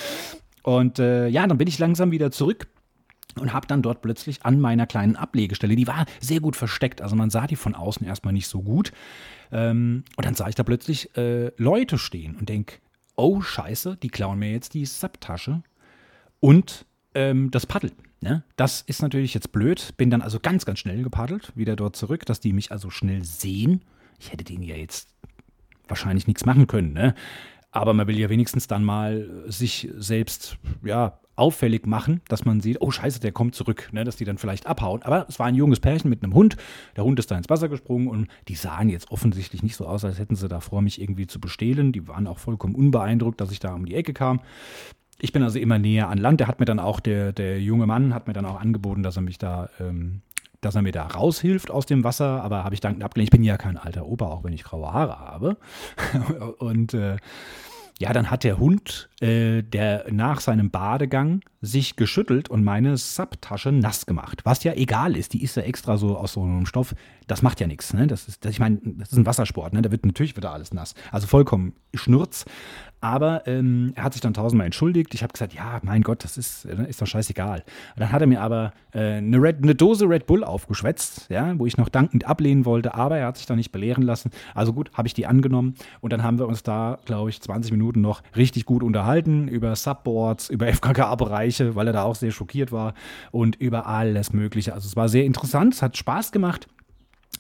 [0.62, 2.68] Und äh, ja, dann bin ich langsam wieder zurück
[3.38, 7.16] und habe dann dort plötzlich an meiner kleinen Ablegestelle, die war sehr gut versteckt, also
[7.16, 8.92] man sah die von außen erstmal nicht so gut.
[9.52, 12.76] Ähm, und dann sah ich da plötzlich äh, Leute stehen und denke,
[13.16, 15.62] oh scheiße, die klauen mir jetzt die Subtasche
[16.40, 17.92] und ähm, das Paddel.
[18.20, 18.42] Ne?
[18.56, 19.94] Das ist natürlich jetzt blöd.
[19.96, 23.24] Bin dann also ganz, ganz schnell gepaddelt, wieder dort zurück, dass die mich also schnell
[23.24, 23.82] sehen.
[24.18, 25.08] Ich hätte denen ja jetzt
[25.88, 27.14] wahrscheinlich nichts machen können, ne?
[27.72, 32.80] Aber man will ja wenigstens dann mal sich selbst, ja, auffällig machen, dass man sieht,
[32.80, 35.02] oh scheiße, der kommt zurück, ne, dass die dann vielleicht abhauen.
[35.02, 36.56] Aber es war ein junges Pärchen mit einem Hund.
[36.96, 40.04] Der Hund ist da ins Wasser gesprungen und die sahen jetzt offensichtlich nicht so aus,
[40.04, 41.92] als hätten sie da vor, mich irgendwie zu bestehlen.
[41.92, 44.40] Die waren auch vollkommen unbeeindruckt, dass ich da um die Ecke kam.
[45.18, 46.40] Ich bin also immer näher an Land.
[46.40, 49.16] Der hat mir dann auch, der, der junge Mann hat mir dann auch angeboten, dass
[49.16, 50.20] er mich da ähm,
[50.60, 53.28] dass er mir da raushilft aus dem Wasser, aber habe ich dankend abgelehnt.
[53.28, 55.56] Ich bin ja kein alter Opa, auch wenn ich graue Haare habe.
[56.58, 57.16] und äh,
[57.98, 63.70] ja, dann hat der Hund, äh, der nach seinem Badegang sich geschüttelt und meine Subtasche
[63.70, 64.40] nass gemacht.
[64.44, 66.94] Was ja egal ist, die ist ja extra so aus so einem Stoff.
[67.26, 67.92] Das macht ja nichts.
[67.92, 68.06] Ne?
[68.06, 69.74] Das ist, das, ich meine, das ist ein Wassersport.
[69.74, 69.82] Ne?
[69.82, 70.94] Da wird natürlich wieder alles nass.
[71.12, 72.46] Also vollkommen Schnurz.
[73.02, 75.14] Aber ähm, er hat sich dann tausendmal entschuldigt.
[75.14, 77.64] Ich habe gesagt, ja, mein Gott, das ist, äh, ist doch scheißegal.
[77.96, 81.64] Dann hat er mir aber äh, eine, Red, eine, Dose Red Bull aufgeschwätzt, ja, wo
[81.64, 84.30] ich noch dankend ablehnen wollte, aber er hat sich da nicht belehren lassen.
[84.54, 87.72] Also gut, habe ich die angenommen und dann haben wir uns da, glaube ich, 20
[87.72, 90.66] Minuten noch richtig gut unterhalten über Subboards, über
[91.50, 92.94] FKK-Bereiche, weil er da auch sehr schockiert war
[93.30, 94.74] und über alles Mögliche.
[94.74, 96.68] Also es war sehr interessant, es hat Spaß gemacht.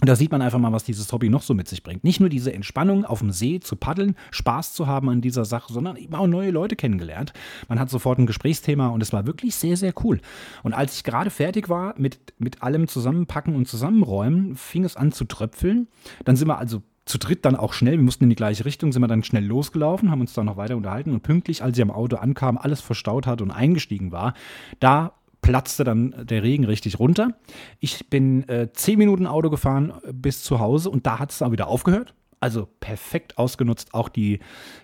[0.00, 2.04] Und da sieht man einfach mal, was dieses Hobby noch so mit sich bringt.
[2.04, 5.70] Nicht nur diese Entspannung auf dem See zu paddeln, Spaß zu haben an dieser Sache,
[5.70, 7.34] sondern eben auch neue Leute kennengelernt.
[7.68, 10.20] Man hat sofort ein Gesprächsthema und es war wirklich sehr, sehr cool.
[10.62, 15.12] Und als ich gerade fertig war mit, mit allem zusammenpacken und zusammenräumen, fing es an
[15.12, 15.86] zu tröpfeln.
[16.24, 18.92] Dann sind wir also zu dritt dann auch schnell, wir mussten in die gleiche Richtung,
[18.92, 21.82] sind wir dann schnell losgelaufen, haben uns dann noch weiter unterhalten und pünktlich, als sie
[21.82, 24.34] am Auto ankam, alles verstaut hat und eingestiegen war,
[24.78, 27.34] da platzte dann der Regen richtig runter.
[27.80, 31.38] Ich bin äh, zehn Minuten Auto gefahren äh, bis zu Hause und da hat es
[31.38, 32.14] dann wieder aufgehört.
[32.42, 34.40] Also perfekt ausgenutzt, auch die,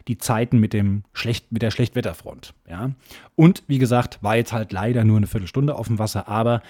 [0.09, 2.53] die Zeiten mit, dem Schlecht, mit der Schlechtwetterfront.
[2.69, 2.91] Ja.
[3.35, 6.61] Und wie gesagt, war jetzt halt leider nur eine Viertelstunde auf dem Wasser, aber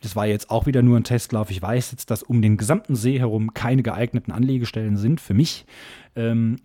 [0.00, 1.50] das war jetzt auch wieder nur ein Testlauf.
[1.50, 5.66] Ich weiß jetzt, dass um den gesamten See herum keine geeigneten Anlegestellen sind für mich.
[6.14, 6.58] Ähm,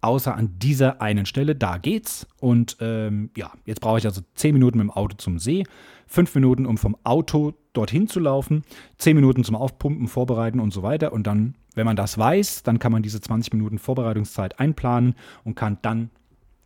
[0.00, 2.26] außer an dieser einen Stelle, da geht's.
[2.40, 5.64] Und ähm, ja, jetzt brauche ich also zehn Minuten mit dem Auto zum See,
[6.06, 8.62] fünf Minuten, um vom Auto dorthin zu laufen,
[8.98, 11.12] zehn Minuten zum Aufpumpen, Vorbereiten und so weiter.
[11.12, 15.54] Und dann, wenn man das weiß, dann kann man diese 20 Minuten Vorbereitungszeit einplanen und
[15.54, 16.10] kann dann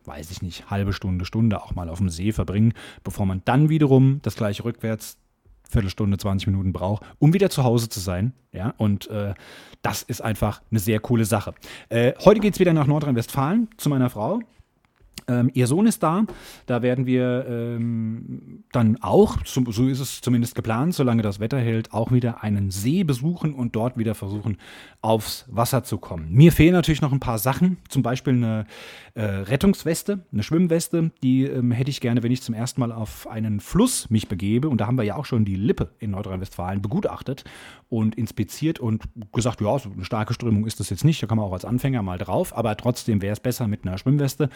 [0.05, 3.69] weiß ich nicht, halbe Stunde, Stunde auch mal auf dem See verbringen, bevor man dann
[3.69, 5.19] wiederum das gleiche rückwärts
[5.69, 8.33] Viertelstunde, 20 Minuten braucht, um wieder zu Hause zu sein.
[8.51, 9.33] Ja, und äh,
[9.81, 11.53] das ist einfach eine sehr coole Sache.
[11.89, 14.41] Äh, heute geht es wieder nach Nordrhein-Westfalen zu meiner Frau.
[15.29, 16.25] Ähm, ihr Sohn ist da.
[16.65, 21.59] Da werden wir ähm, dann auch, so, so, ist es zumindest geplant, solange das Wetter
[21.59, 24.57] hält, auch wieder einen See besuchen und dort wieder versuchen,
[25.01, 26.31] aufs Wasser zu kommen.
[26.31, 28.65] Mir fehlen natürlich noch ein paar Sachen, zum Beispiel eine
[29.13, 31.11] äh, Rettungsweste, eine Schwimmweste.
[31.21, 34.67] Die ähm, hätte ich gerne, wenn ich zum ersten Mal auf einen Fluss mich begebe.
[34.67, 37.43] Und da haben wir ja auch schon die Lippe in Nordrhein-Westfalen begutachtet
[37.89, 41.21] und inspiziert und gesagt, ja, so eine starke Strömung ist das jetzt nicht.
[41.21, 42.57] Da kann man auch als Anfänger mal drauf.
[42.57, 44.49] Aber trotzdem wäre es besser mit einer Schwimmweste.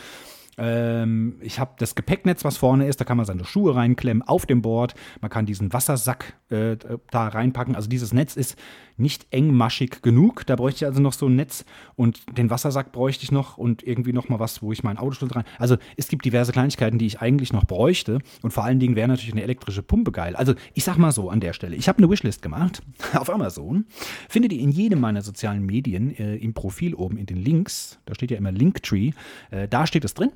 [0.58, 4.46] Ähm, ich habe das Gepäcknetz, was vorne ist, da kann man seine Schuhe reinklemmen auf
[4.46, 4.94] dem Board.
[5.22, 6.78] Man kann diesen Wassersack äh,
[7.12, 7.76] da reinpacken.
[7.76, 8.58] Also dieses Netz ist
[8.98, 10.46] nicht engmaschig genug.
[10.46, 13.84] Da bräuchte ich also noch so ein Netz und den Wassersack bräuchte ich noch und
[13.84, 15.46] irgendwie noch mal was, wo ich mein Auto rein.
[15.58, 19.08] Also es gibt diverse Kleinigkeiten, die ich eigentlich noch bräuchte und vor allen Dingen wäre
[19.08, 20.36] natürlich eine elektrische Pumpe geil.
[20.36, 22.82] Also ich sag mal so an der Stelle, ich habe eine Wishlist gemacht
[23.14, 23.86] auf Amazon.
[24.30, 28.14] Findet ihr in jedem meiner sozialen Medien äh, im Profil oben in den Links, da
[28.16, 29.12] steht ja immer Linktree,
[29.52, 30.32] äh, da steht es drin.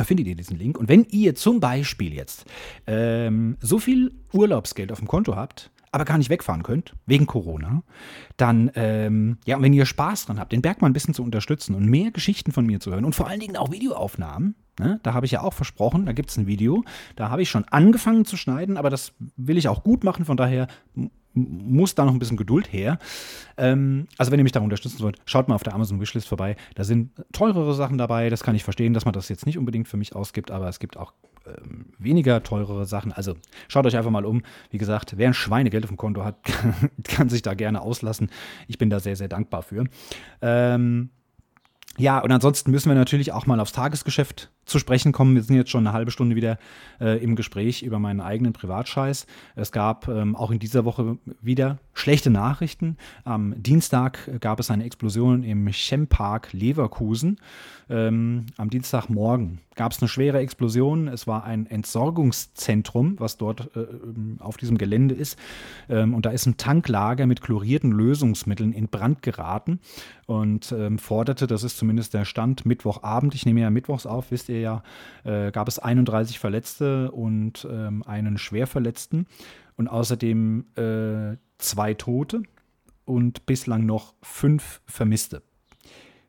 [0.00, 0.78] Findet ihr diesen Link.
[0.78, 2.46] Und wenn ihr zum Beispiel jetzt
[2.86, 7.82] ähm, so viel Urlaubsgeld auf dem Konto habt, aber gar nicht wegfahren könnt, wegen Corona,
[8.38, 11.74] dann, ähm, ja, wenn ihr Spaß dran habt, den Berg mal ein bisschen zu unterstützen
[11.74, 15.14] und mehr Geschichten von mir zu hören und vor allen Dingen auch Videoaufnahmen, ne, da
[15.14, 16.84] habe ich ja auch versprochen, da gibt es ein Video,
[17.16, 20.36] da habe ich schon angefangen zu schneiden, aber das will ich auch gut machen, von
[20.36, 20.68] daher
[21.34, 22.98] muss da noch ein bisschen Geduld her.
[23.56, 26.56] Ähm, also wenn ihr mich da unterstützen wollt, schaut mal auf der Amazon Wishlist vorbei.
[26.74, 28.28] Da sind teurere Sachen dabei.
[28.28, 30.78] Das kann ich verstehen, dass man das jetzt nicht unbedingt für mich ausgibt, aber es
[30.78, 31.14] gibt auch
[31.46, 33.12] ähm, weniger teurere Sachen.
[33.12, 33.34] Also
[33.68, 34.42] schaut euch einfach mal um.
[34.70, 36.36] Wie gesagt, wer ein Schweinegeld auf dem Konto hat,
[37.04, 38.30] kann sich da gerne auslassen.
[38.68, 39.86] Ich bin da sehr, sehr dankbar für.
[40.40, 41.10] Ähm,
[41.98, 45.34] ja, und ansonsten müssen wir natürlich auch mal aufs Tagesgeschäft zu sprechen kommen.
[45.34, 46.58] Wir sind jetzt schon eine halbe Stunde wieder
[47.00, 49.26] äh, im Gespräch über meinen eigenen Privatscheiß.
[49.56, 52.96] Es gab ähm, auch in dieser Woche wieder schlechte Nachrichten.
[53.24, 57.38] Am Dienstag gab es eine Explosion im Chempark Leverkusen.
[57.90, 61.08] Ähm, am Dienstagmorgen gab es eine schwere Explosion.
[61.08, 63.86] Es war ein Entsorgungszentrum, was dort äh,
[64.38, 65.38] auf diesem Gelände ist.
[65.88, 69.80] Ähm, und da ist ein Tanklager mit chlorierten Lösungsmitteln in Brand geraten
[70.26, 74.48] und ähm, forderte, das ist zumindest der Stand, Mittwochabend, ich nehme ja mittwochs auf, wisst
[74.48, 74.82] ihr ja,
[75.24, 79.26] äh, gab es 31 Verletzte und ähm, einen Schwerverletzten
[79.76, 82.42] und außerdem äh, zwei Tote
[83.04, 85.42] und bislang noch fünf Vermisste.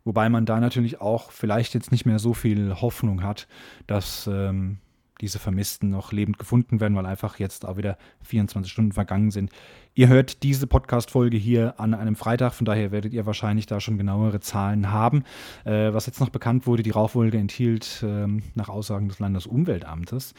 [0.05, 3.47] Wobei man da natürlich auch vielleicht jetzt nicht mehr so viel Hoffnung hat,
[3.87, 4.79] dass ähm,
[5.21, 9.51] diese Vermissten noch lebend gefunden werden, weil einfach jetzt auch wieder 24 Stunden vergangen sind.
[9.93, 13.97] Ihr hört diese Podcast-Folge hier an einem Freitag, von daher werdet ihr wahrscheinlich da schon
[13.97, 15.23] genauere Zahlen haben.
[15.65, 20.33] Äh, was jetzt noch bekannt wurde, die Rauchwolke enthielt äh, nach Aussagen des Landesumweltamtes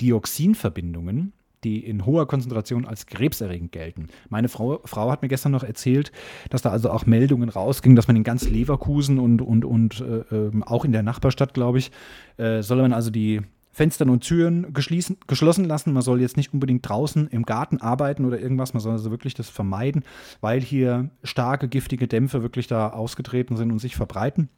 [0.00, 1.32] Dioxinverbindungen
[1.64, 4.08] die in hoher Konzentration als krebserregend gelten.
[4.28, 6.12] Meine Frau, Frau hat mir gestern noch erzählt,
[6.50, 10.34] dass da also auch Meldungen rausgingen, dass man in ganz Leverkusen und, und, und äh,
[10.34, 11.90] ähm, auch in der Nachbarstadt, glaube ich,
[12.36, 13.42] äh, soll man also die
[13.78, 15.92] Fenstern und Türen geschlossen lassen.
[15.92, 18.74] Man soll jetzt nicht unbedingt draußen im Garten arbeiten oder irgendwas.
[18.74, 20.02] Man soll also wirklich das vermeiden,
[20.40, 24.48] weil hier starke giftige Dämpfe wirklich da ausgetreten sind und sich verbreiten.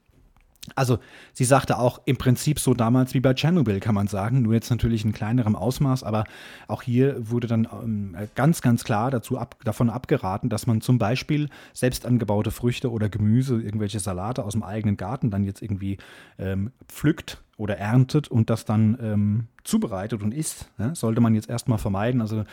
[0.75, 0.99] Also
[1.35, 4.71] sie sagte auch im Prinzip so damals wie bei Tschernobyl, kann man sagen, nur jetzt
[4.71, 6.25] natürlich in kleinerem Ausmaß, aber
[6.69, 10.99] auch hier wurde dann ähm, ganz, ganz klar dazu ab, davon abgeraten, dass man zum
[10.99, 15.99] Beispiel selbst angebaute Früchte oder Gemüse, irgendwelche Salate aus dem eigenen Garten dann jetzt irgendwie
[16.39, 20.71] ähm, pflückt oder erntet und das dann ähm, zubereitet und isst.
[20.79, 20.95] Ne?
[20.95, 22.23] Sollte man jetzt erstmal vermeiden.
[22.23, 22.45] Also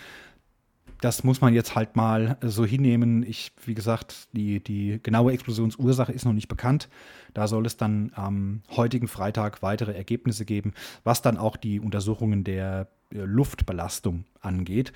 [1.00, 3.24] das muss man jetzt halt mal so hinnehmen.
[3.24, 6.90] Ich, wie gesagt, die, die genaue Explosionsursache ist noch nicht bekannt.
[7.34, 10.74] Da soll es dann am heutigen Freitag weitere Ergebnisse geben,
[11.06, 14.92] was dann auch die Untersuchungen der äh, Luftbelastung angeht.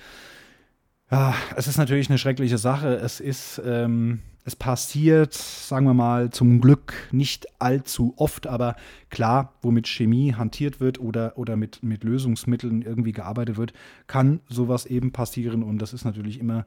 [1.10, 2.96] Ja, es ist natürlich eine schreckliche Sache.
[2.96, 8.74] Es ist ähm, es passiert, sagen wir mal, zum Glück nicht allzu oft, aber
[9.08, 13.72] klar, wo mit Chemie hantiert wird oder, oder mit, mit Lösungsmitteln irgendwie gearbeitet wird,
[14.08, 15.62] kann sowas eben passieren.
[15.62, 16.66] Und das ist natürlich immer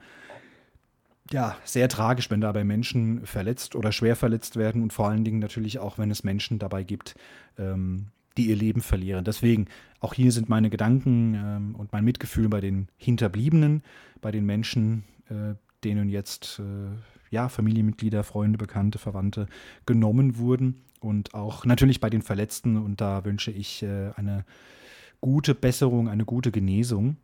[1.32, 5.40] ja, sehr tragisch, wenn dabei Menschen verletzt oder schwer verletzt werden und vor allen Dingen
[5.40, 7.16] natürlich auch, wenn es Menschen dabei gibt,
[7.58, 8.08] ähm,
[8.38, 9.26] die ihr Leben verlieren.
[9.26, 9.66] Deswegen,
[10.00, 13.82] auch hier sind meine Gedanken ähm, und mein Mitgefühl bei den Hinterbliebenen,
[14.22, 19.48] bei den Menschen, äh, denen jetzt äh, ja, Familienmitglieder, Freunde, Bekannte, Verwandte
[19.86, 22.78] genommen wurden und auch natürlich bei den Verletzten.
[22.78, 24.45] Und da wünsche ich äh, eine
[25.21, 27.17] gute Besserung, eine gute Genesung.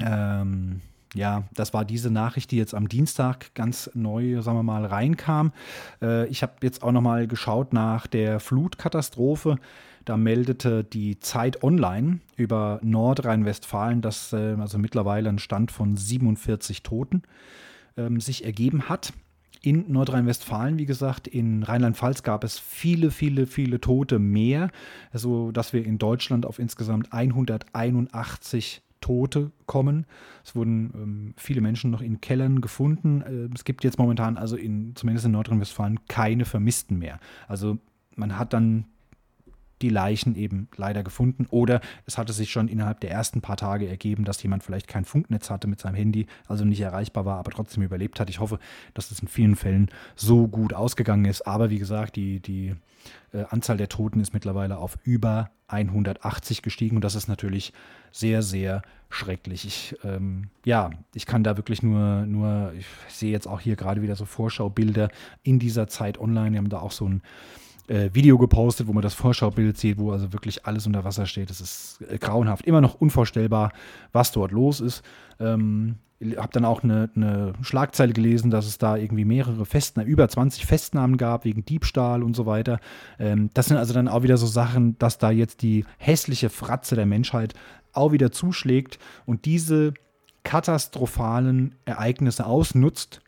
[0.00, 0.80] Ähm,
[1.14, 5.52] ja, das war diese Nachricht, die jetzt am Dienstag ganz neu, sagen wir mal, reinkam.
[6.00, 9.58] Äh, ich habe jetzt auch noch mal geschaut nach der Flutkatastrophe.
[10.06, 16.82] Da meldete die Zeit Online über Nordrhein-Westfalen, dass äh, also mittlerweile ein Stand von 47
[16.82, 17.22] Toten
[17.98, 19.12] ähm, sich ergeben hat.
[19.60, 24.70] In Nordrhein-Westfalen, wie gesagt, in Rheinland-Pfalz gab es viele, viele, viele Tote mehr,
[25.12, 30.06] so dass wir in Deutschland auf insgesamt 181 Tote kommen.
[30.44, 33.22] Es wurden ähm, viele Menschen noch in Kellern gefunden.
[33.22, 37.18] Äh, es gibt jetzt momentan also in, zumindest in Nordrhein-Westfalen keine Vermissten mehr.
[37.48, 37.78] Also
[38.16, 38.86] man hat dann
[39.82, 41.46] die Leichen eben leider gefunden.
[41.50, 45.04] Oder es hatte sich schon innerhalb der ersten paar Tage ergeben, dass jemand vielleicht kein
[45.04, 48.30] Funknetz hatte mit seinem Handy, also nicht erreichbar war, aber trotzdem überlebt hat.
[48.30, 48.58] Ich hoffe,
[48.94, 51.46] dass es in vielen Fällen so gut ausgegangen ist.
[51.46, 52.74] Aber wie gesagt, die, die
[53.32, 57.72] äh, Anzahl der Toten ist mittlerweile auf über 180 gestiegen und das ist natürlich
[58.10, 59.66] sehr, sehr schrecklich.
[59.66, 64.02] Ich, ähm, ja, ich kann da wirklich nur, nur, ich sehe jetzt auch hier gerade
[64.02, 65.10] wieder so Vorschaubilder
[65.42, 66.52] in dieser Zeit online.
[66.52, 67.22] Wir haben da auch so ein
[67.88, 71.50] äh, Video gepostet, wo man das Vorschaubild sieht, wo also wirklich alles unter Wasser steht.
[71.50, 72.64] Das ist äh, grauenhaft.
[72.66, 73.72] Immer noch unvorstellbar,
[74.12, 75.02] was dort los ist.
[75.40, 75.96] Ähm,
[76.36, 80.66] habe dann auch eine, eine, Schlagzeile gelesen, dass es da irgendwie mehrere Festnahmen, über 20
[80.66, 82.80] Festnahmen gab wegen Diebstahl und so weiter.
[83.18, 86.96] Ähm, das sind also dann auch wieder so Sachen, dass da jetzt die hässliche Fratze
[86.96, 87.54] der Menschheit
[87.92, 89.94] auch wieder zuschlägt und diese
[90.42, 93.20] katastrophalen Ereignisse ausnutzt,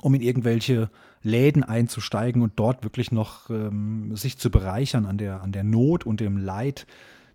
[0.00, 0.90] um in irgendwelche
[1.22, 6.04] Läden einzusteigen und dort wirklich noch ähm, sich zu bereichern an der, an der Not
[6.04, 6.86] und dem Leid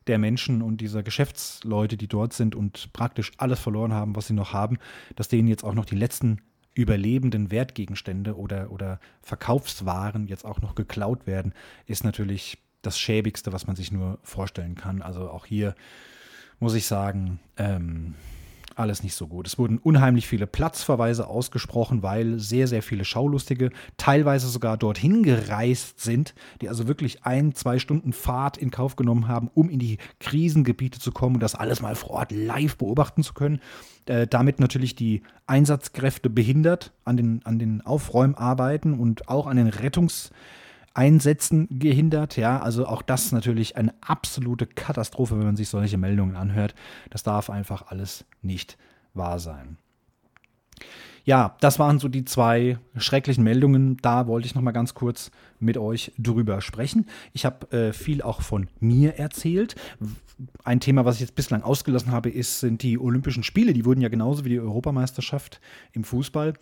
[0.08, 4.34] der Menschen und dieser Geschäftsleute, die dort sind und praktisch alles verloren haben, was sie
[4.34, 4.78] noch haben,
[5.16, 6.40] dass denen jetzt auch noch die letzten
[6.74, 11.54] überlebenden Wertgegenstände oder, oder Verkaufswaren jetzt auch noch geklaut werden,
[11.88, 15.02] ist natürlich das Schäbigste, was man sich nur vorstellen kann.
[15.02, 15.76] Also auch hier
[16.60, 18.14] muss ich sagen, ähm,
[18.80, 19.48] alles nicht so gut.
[19.48, 26.00] Es wurden unheimlich viele Platzverweise ausgesprochen, weil sehr, sehr viele Schaulustige teilweise sogar dorthin gereist
[26.00, 29.98] sind, die also wirklich ein, zwei Stunden Fahrt in Kauf genommen haben, um in die
[30.20, 33.60] Krisengebiete zu kommen und das alles mal vor Ort live beobachten zu können.
[34.06, 39.70] Äh, damit natürlich die Einsatzkräfte behindert an den, an den Aufräumarbeiten und auch an den
[39.70, 40.32] Rettungs-
[40.98, 42.38] Einsätzen gehindert.
[42.38, 46.74] Ja, also auch das natürlich eine absolute Katastrophe, wenn man sich solche Meldungen anhört.
[47.12, 48.78] Das darf einfach alles nicht
[49.14, 49.78] wahr sein.
[51.28, 53.98] Ja, das waren so die zwei schrecklichen Meldungen.
[53.98, 57.06] Da wollte ich noch mal ganz kurz mit euch drüber sprechen.
[57.34, 59.76] Ich habe äh, viel auch von mir erzählt.
[60.64, 63.74] Ein Thema, was ich jetzt bislang ausgelassen habe, ist, sind die Olympischen Spiele.
[63.74, 65.60] Die wurden ja genauso wie die Europameisterschaft
[65.92, 66.54] im Fußball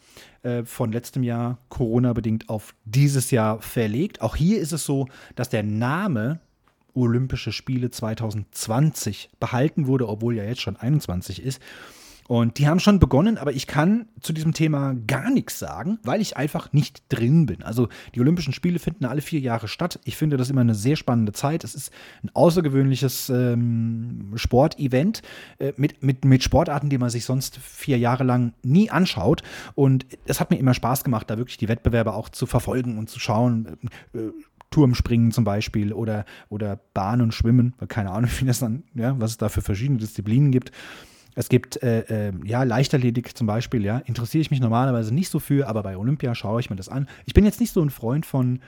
[0.41, 4.21] äh, von letztem Jahr Corona-bedingt auf dieses Jahr verlegt.
[4.21, 6.39] Auch hier ist es so, dass der Name
[6.95, 11.61] Olympische Spiele 2020 behalten wurde, obwohl ja jetzt schon 21 ist.
[12.27, 16.21] Und die haben schon begonnen, aber ich kann zu diesem Thema gar nichts sagen, weil
[16.21, 17.61] ich einfach nicht drin bin.
[17.61, 19.99] Also die Olympischen Spiele finden alle vier Jahre statt.
[20.05, 21.63] Ich finde das immer eine sehr spannende Zeit.
[21.63, 21.91] Es ist
[22.23, 25.21] ein außergewöhnliches ähm, Sportevent
[25.59, 29.43] äh, mit, mit, mit Sportarten, die man sich sonst vier Jahre lang nie anschaut.
[29.75, 33.09] Und es hat mir immer Spaß gemacht, da wirklich die Wettbewerbe auch zu verfolgen und
[33.09, 33.77] zu schauen.
[34.13, 34.31] Äh,
[34.71, 39.31] Turmspringen zum Beispiel oder, oder Bahn und Schwimmen, keine Ahnung, wie das dann, ja, was
[39.31, 40.71] es da für verschiedene Disziplinen gibt.
[41.35, 45.39] Es gibt äh, äh, ja Leichtathletik zum Beispiel, ja, interessiere ich mich normalerweise nicht so
[45.39, 47.07] für, aber bei Olympia schaue ich mir das an.
[47.25, 48.61] Ich bin jetzt nicht so ein Freund von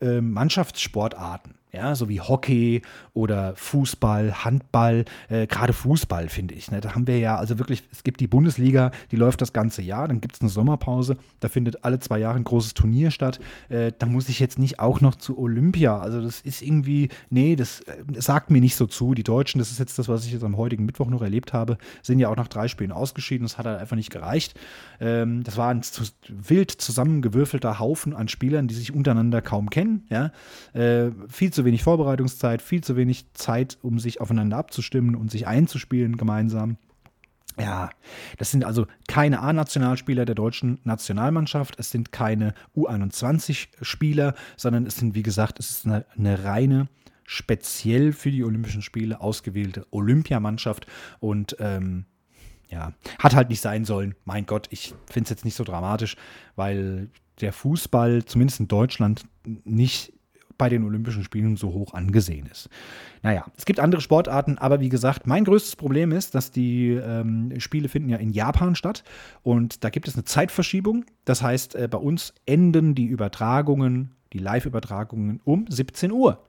[0.00, 2.82] äh, Mannschaftssportarten ja, so wie Hockey
[3.14, 6.70] oder Fußball, Handball, äh, gerade Fußball finde ich.
[6.70, 6.80] Ne?
[6.80, 10.08] Da haben wir ja, also wirklich, es gibt die Bundesliga, die läuft das ganze Jahr,
[10.08, 13.40] dann gibt es eine Sommerpause, da findet alle zwei Jahre ein großes Turnier statt.
[13.68, 15.98] Äh, da muss ich jetzt nicht auch noch zu Olympia.
[15.98, 19.14] Also das ist irgendwie, nee, das, äh, das, sagt mir nicht so zu.
[19.14, 21.78] Die Deutschen, das ist jetzt das, was ich jetzt am heutigen Mittwoch noch erlebt habe,
[22.02, 23.44] sind ja auch nach drei Spielen ausgeschieden.
[23.44, 24.58] Das hat halt einfach nicht gereicht.
[25.00, 30.06] Ähm, das war ein zu, wild zusammengewürfelter Haufen an Spielern, die sich untereinander kaum kennen.
[30.10, 30.32] Ja?
[30.72, 35.28] Äh, viel zu zu wenig Vorbereitungszeit, viel zu wenig Zeit, um sich aufeinander abzustimmen und
[35.28, 36.76] sich einzuspielen gemeinsam.
[37.58, 37.90] Ja,
[38.36, 45.16] das sind also keine A-Nationalspieler der deutschen Nationalmannschaft, es sind keine U21-Spieler, sondern es sind,
[45.16, 46.86] wie gesagt, es ist eine, eine reine,
[47.24, 50.86] speziell für die Olympischen Spiele ausgewählte Olympiamannschaft
[51.18, 52.04] und ähm,
[52.70, 54.14] ja, hat halt nicht sein sollen.
[54.24, 56.14] Mein Gott, ich finde es jetzt nicht so dramatisch,
[56.54, 59.24] weil der Fußball, zumindest in Deutschland,
[59.64, 60.12] nicht
[60.58, 62.68] bei den Olympischen Spielen so hoch angesehen ist.
[63.22, 67.58] Naja, es gibt andere Sportarten, aber wie gesagt, mein größtes Problem ist, dass die ähm,
[67.58, 69.04] Spiele finden ja in Japan statt
[69.42, 71.04] und da gibt es eine Zeitverschiebung.
[71.24, 76.42] Das heißt, äh, bei uns enden die Übertragungen, die Live-Übertragungen um 17 Uhr.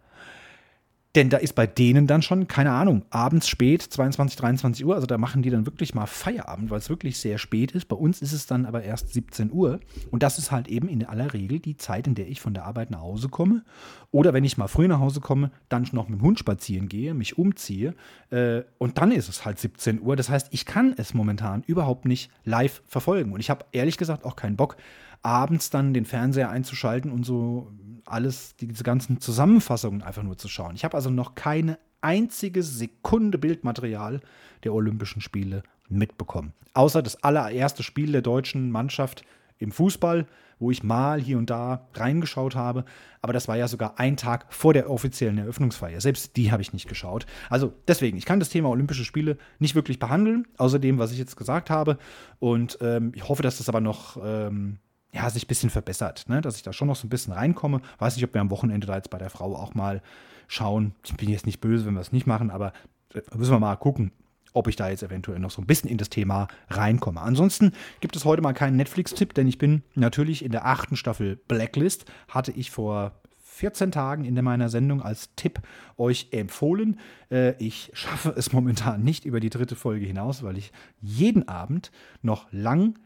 [1.19, 4.95] Denn da ist bei denen dann schon, keine Ahnung, abends spät, 22, 23 Uhr.
[4.95, 7.89] Also da machen die dann wirklich mal Feierabend, weil es wirklich sehr spät ist.
[7.89, 9.81] Bei uns ist es dann aber erst 17 Uhr.
[10.11, 12.63] Und das ist halt eben in aller Regel die Zeit, in der ich von der
[12.63, 13.65] Arbeit nach Hause komme.
[14.11, 17.13] Oder wenn ich mal früh nach Hause komme, dann noch mit dem Hund spazieren gehe,
[17.13, 17.95] mich umziehe.
[18.29, 20.15] Äh, und dann ist es halt 17 Uhr.
[20.15, 23.33] Das heißt, ich kann es momentan überhaupt nicht live verfolgen.
[23.33, 24.77] Und ich habe ehrlich gesagt auch keinen Bock,
[25.21, 27.73] abends dann den Fernseher einzuschalten und so
[28.11, 30.75] alles, diese ganzen Zusammenfassungen einfach nur zu schauen.
[30.75, 34.21] Ich habe also noch keine einzige Sekunde Bildmaterial
[34.63, 36.53] der Olympischen Spiele mitbekommen.
[36.73, 39.23] Außer das allererste Spiel der deutschen Mannschaft
[39.57, 40.25] im Fußball,
[40.59, 42.85] wo ich mal hier und da reingeschaut habe.
[43.21, 46.01] Aber das war ja sogar ein Tag vor der offiziellen Eröffnungsfeier.
[46.01, 47.25] Selbst die habe ich nicht geschaut.
[47.49, 51.17] Also deswegen, ich kann das Thema Olympische Spiele nicht wirklich behandeln, außer dem, was ich
[51.17, 51.97] jetzt gesagt habe.
[52.39, 54.79] Und ähm, ich hoffe, dass das aber noch ähm,
[55.11, 56.41] ja, sich ein bisschen verbessert, ne?
[56.41, 57.81] dass ich da schon noch so ein bisschen reinkomme.
[57.97, 60.01] Weiß nicht, ob wir am Wochenende da jetzt bei der Frau auch mal
[60.47, 60.93] schauen.
[61.03, 62.73] Ich bin jetzt nicht böse, wenn wir es nicht machen, aber
[63.13, 64.11] äh, müssen wir mal gucken,
[64.53, 67.21] ob ich da jetzt eventuell noch so ein bisschen in das Thema reinkomme.
[67.21, 71.37] Ansonsten gibt es heute mal keinen Netflix-Tipp, denn ich bin natürlich in der achten Staffel
[71.47, 75.59] Blacklist, hatte ich vor 14 Tagen in meiner Sendung als Tipp
[75.97, 76.99] euch empfohlen.
[77.29, 81.91] Äh, ich schaffe es momentan nicht über die dritte Folge hinaus, weil ich jeden Abend
[82.21, 82.97] noch lang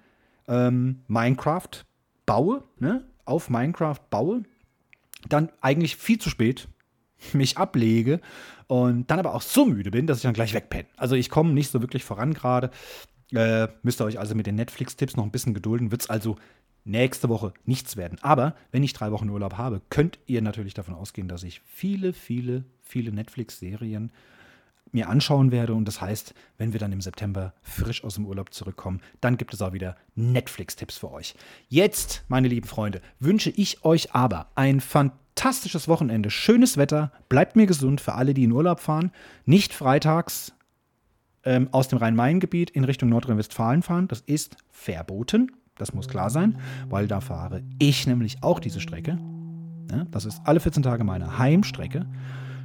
[0.47, 1.86] ähm, Minecraft
[2.26, 4.43] baue, ne, auf Minecraft baue,
[5.30, 6.67] dann eigentlich viel zu spät
[7.34, 8.19] mich ablege
[8.67, 10.88] und dann aber auch so müde bin, dass ich dann gleich wegpenne.
[10.97, 12.69] Also ich komme nicht so wirklich voran gerade.
[13.32, 15.91] Äh, müsst ihr euch also mit den Netflix-Tipps noch ein bisschen gedulden.
[15.91, 16.38] Wird es also
[16.86, 18.19] nächste Woche nichts werden.
[18.21, 22.13] Aber wenn ich drei Wochen Urlaub habe, könnt ihr natürlich davon ausgehen, dass ich viele,
[22.13, 24.11] viele, viele Netflix-Serien
[24.93, 25.73] mir anschauen werde.
[25.73, 29.53] Und das heißt, wenn wir dann im September frisch aus dem Urlaub zurückkommen, dann gibt
[29.53, 31.35] es auch wieder Netflix-Tipps für euch.
[31.67, 37.65] Jetzt, meine lieben Freunde, wünsche ich euch aber ein fantastisches Wochenende, schönes Wetter, bleibt mir
[37.65, 39.11] gesund für alle, die in Urlaub fahren.
[39.45, 40.53] Nicht freitags
[41.43, 44.07] ähm, aus dem Rhein-Main-Gebiet in Richtung Nordrhein-Westfalen fahren.
[44.07, 45.51] Das ist verboten.
[45.77, 49.17] Das muss klar sein, weil da fahre ich nämlich auch diese Strecke.
[49.91, 52.05] Ja, das ist alle 14 Tage meine Heimstrecke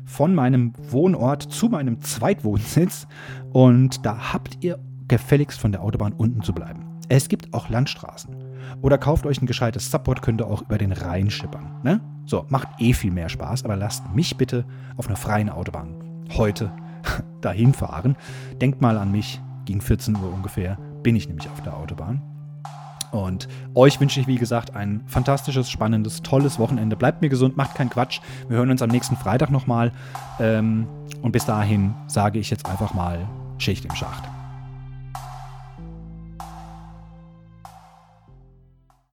[0.04, 3.06] von meinem Wohnort zu meinem Zweitwohnsitz
[3.52, 4.78] und da habt ihr
[5.08, 6.84] gefälligst von der Autobahn unten zu bleiben.
[7.08, 8.36] Es gibt auch Landstraßen.
[8.82, 11.80] Oder kauft euch ein gescheites Subboard, könnt ihr auch über den Rhein schippern.
[11.82, 12.00] Ne?
[12.26, 15.94] So, macht eh viel mehr Spaß, aber lasst mich bitte auf einer freien Autobahn
[16.36, 16.70] heute
[17.40, 18.16] dahin fahren.
[18.60, 22.22] Denkt mal an mich, gegen 14 Uhr ungefähr bin ich nämlich auf der Autobahn.
[23.10, 26.96] Und euch wünsche ich, wie gesagt, ein fantastisches, spannendes, tolles Wochenende.
[26.96, 28.20] Bleibt mir gesund, macht keinen Quatsch.
[28.48, 29.92] Wir hören uns am nächsten Freitag nochmal.
[30.40, 30.86] Ähm,
[31.22, 33.26] und bis dahin sage ich jetzt einfach mal
[33.58, 34.37] Schicht im Schacht.